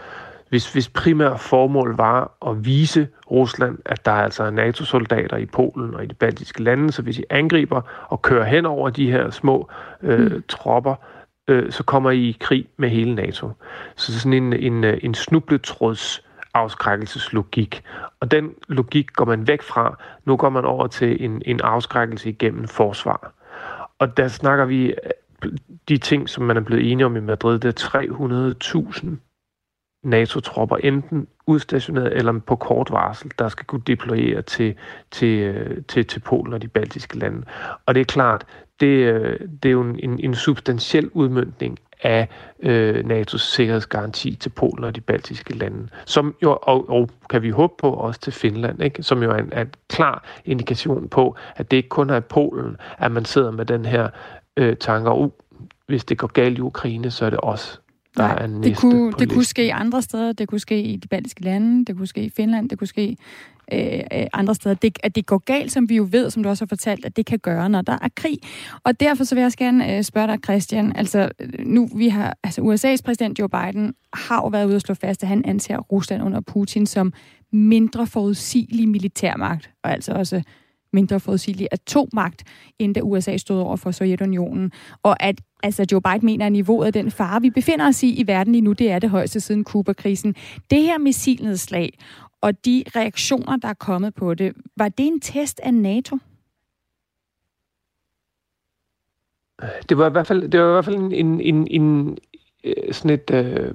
[0.48, 5.94] hvis, hvis primære formål var at vise Rusland, at der er altså NATO-soldater i Polen
[5.94, 9.30] og i de baltiske lande, så hvis I angriber og kører hen over de her
[9.30, 9.68] små
[10.02, 10.42] øh, mm.
[10.48, 11.15] tropper, øh,
[11.48, 13.50] Øh, så kommer I i krig med hele NATO.
[13.96, 16.22] Så sådan en, en, øh, en snubletråds
[16.54, 17.82] afskrækkelseslogik.
[18.20, 19.98] Og den logik går man væk fra.
[20.24, 23.32] Nu går man over til en, en afskrækkelse igennem forsvar.
[23.98, 24.86] Og der snakker vi
[25.44, 25.52] øh,
[25.88, 29.06] de ting, som man er blevet enige om i Madrid, det er 300.000
[30.06, 34.74] NATO-tropper, enten udstationeret eller på kort varsel, der skal kunne deployere til,
[35.10, 37.42] til, øh, til, til Polen og de baltiske lande.
[37.86, 38.46] Og det er klart,
[38.80, 42.28] det, øh, det er jo en, en substantiel udmyndning af
[42.62, 47.50] øh, NATO's sikkerhedsgaranti til Polen og de baltiske lande, som jo, og, og kan vi
[47.50, 49.02] håbe på også til Finland, ikke?
[49.02, 52.20] som jo er en, er en klar indikation på, at det ikke kun er i
[52.20, 54.08] Polen, at man sidder med den her
[54.56, 55.30] øh, tanker, uh,
[55.86, 57.78] hvis det går galt i Ukraine, så er det også
[58.16, 60.32] der Nej, er det kunne, det kunne ske andre steder.
[60.32, 63.16] Det kunne ske i de baltiske lande, det kunne ske i Finland, det kunne ske
[63.72, 64.74] øh, øh, andre steder.
[64.74, 67.16] Det, at det går galt, som vi jo ved, som du også har fortalt, at
[67.16, 68.38] det kan gøre, når der er krig.
[68.84, 70.96] Og derfor så vil jeg også gerne øh, spørge dig, Christian.
[70.96, 74.94] Altså, nu vi har, altså USA's præsident Joe Biden har jo været ude og slå
[74.94, 77.12] fast, at han anser Rusland under Putin som
[77.52, 80.42] mindre forudsigelig militærmagt, og altså også
[80.96, 82.44] mindre forudsigelig atommagt,
[82.78, 84.72] end da USA stod over for Sovjetunionen.
[85.02, 88.20] Og at altså Joe Biden mener, at niveauet af den fare, vi befinder os i
[88.20, 90.34] i verden lige nu, det er det højeste siden Kuba-krisen.
[90.70, 91.98] Det her missilnedslag
[92.40, 96.18] og de reaktioner, der er kommet på det, var det en test af NATO?
[99.88, 102.18] Det var i hvert fald, det var i hvert fald en, en, en, en
[102.64, 103.74] øh, sådan et, øh,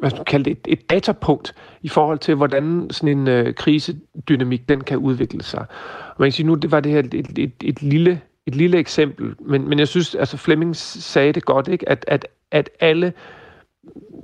[0.00, 3.54] hvad skal man kalde det, et, et datapunkt i forhold til, hvordan sådan en øh,
[3.54, 5.60] krisedynamik, den kan udvikle sig.
[6.08, 8.54] Og man kan sige, nu det var det her et, et, et, et lille et
[8.54, 11.88] lille eksempel, men, men jeg synes, altså Flemming sagde det godt, ikke?
[11.88, 13.12] At, at, at alle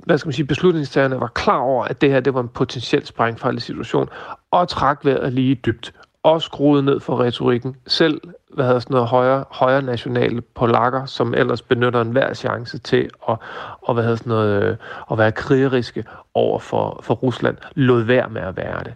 [0.05, 3.05] hvad skal man sige, beslutningstagerne var klar over, at det her det var en potentiel
[3.05, 4.09] sprængfarlig situation,
[4.51, 5.93] og trak vejret lige dybt,
[6.27, 7.75] og skruede ned for retorikken.
[7.87, 8.21] Selv
[8.53, 13.37] hvad hedder sådan noget, højre, højre nationale polakker, som ellers benytter enhver chance til at,
[13.81, 14.77] og, hvad hedder sådan noget, øh,
[15.11, 16.03] at være krigeriske
[16.33, 18.93] over for, for Rusland, lod være med at være det.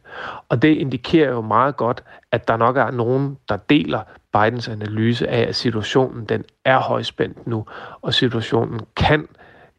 [0.50, 4.02] Og det indikerer jo meget godt, at der nok er nogen, der deler
[4.34, 7.66] Bidens analyse af, at situationen den er højspændt nu,
[8.02, 9.28] og situationen kan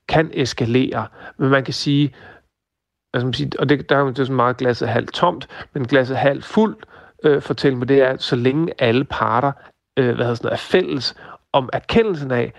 [0.08, 1.06] kan eskalere.
[1.38, 2.14] Men man kan sige,
[3.14, 6.16] altså man sige og det, der er jo sådan meget glasset halvt tomt, men glasset
[6.16, 6.84] halvt fuldt,
[7.24, 9.52] øh, fortæller mig, det er, at så længe alle parter
[9.96, 11.14] øh, hvad hedder sådan noget, er fælles
[11.52, 12.52] om erkendelsen af,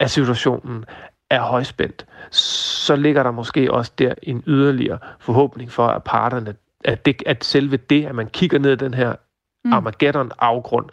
[0.00, 0.84] at situationen
[1.30, 6.54] er højspændt, så ligger der måske også der en yderligere forhåbning for, at parterne,
[6.84, 9.14] at, det, at selve det, at man kigger ned i den her
[9.64, 9.72] mm.
[9.72, 10.86] Armageddon-afgrund,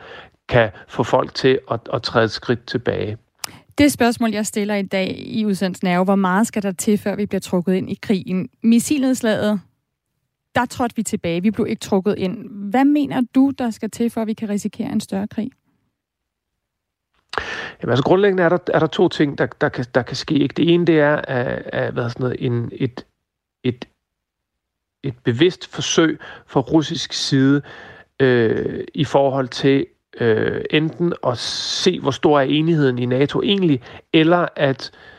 [0.49, 3.17] kan få folk til at, at træde et skridt tilbage.
[3.77, 6.97] Det spørgsmål, jeg stiller i dag i udsendelsen er jo, hvor meget skal der til,
[6.97, 8.49] før vi bliver trukket ind i krigen?
[8.63, 9.61] Missilnedslaget,
[10.57, 11.41] der trådte vi tilbage.
[11.41, 12.49] Vi blev ikke trukket ind.
[12.69, 15.51] Hvad mener du, der skal til, for at vi kan risikere en større krig?
[17.81, 20.35] Jamen, altså grundlæggende er der, er der to ting, der, der, kan, der kan ske.
[20.35, 20.53] Ikke?
[20.53, 23.05] Det ene, det er at, at, hvad sådan noget, en, et,
[23.63, 23.87] et,
[25.03, 27.61] et bevidst forsøg fra russisk side
[28.19, 29.85] øh, i forhold til
[30.19, 33.81] øh, enten at se, hvor stor er enigheden i NATO egentlig,
[34.13, 35.16] eller at øh,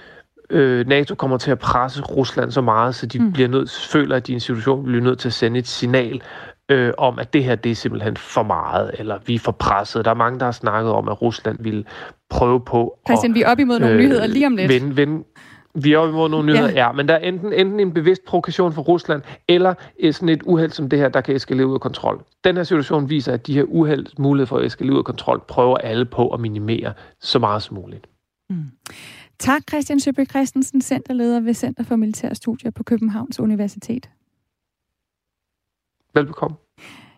[0.87, 3.33] NATO kommer til at presse Rusland så meget, så de mm.
[3.33, 6.23] bliver nødt, føler, at de institution bliver nødt til at sende et signal
[6.69, 10.05] øh, om, at det her det er simpelthen for meget, eller vi er for presset.
[10.05, 11.87] Der er mange, der har snakket om, at Rusland vil
[12.31, 14.69] prøve på Christian, at, vi er op imod nogle øh, nyheder lige om lidt.
[14.69, 15.25] Vende, vende,
[15.75, 16.87] vi er op imod nogle nyheder, ja.
[16.87, 16.93] ja.
[16.93, 19.75] Men der er enten, enten en bevidst provokation fra Rusland, eller
[20.13, 22.25] sådan et uheld som det her, der kan eskalere ud af kontrol.
[22.45, 25.43] Den her situation viser, at de her uheld, mulighed for at eskalere ud af kontrol,
[25.49, 28.07] prøver alle på at minimere så meget som muligt.
[28.51, 28.65] Mm.
[29.39, 34.11] Tak, Christian Søby Christensen, centerleder ved Center for Militære Studier på Københavns Universitet.
[36.15, 36.57] Velbekomme.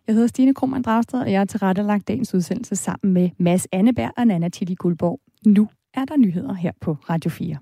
[0.06, 4.12] Jeg hedder Stine Krohmann Dragsted, og jeg har tilrettelagt dagens udsendelse sammen med Mads Anneberg
[4.16, 5.20] og Nana Tilly Guldborg.
[5.46, 7.56] Nu er der nyheder her på Radio 4.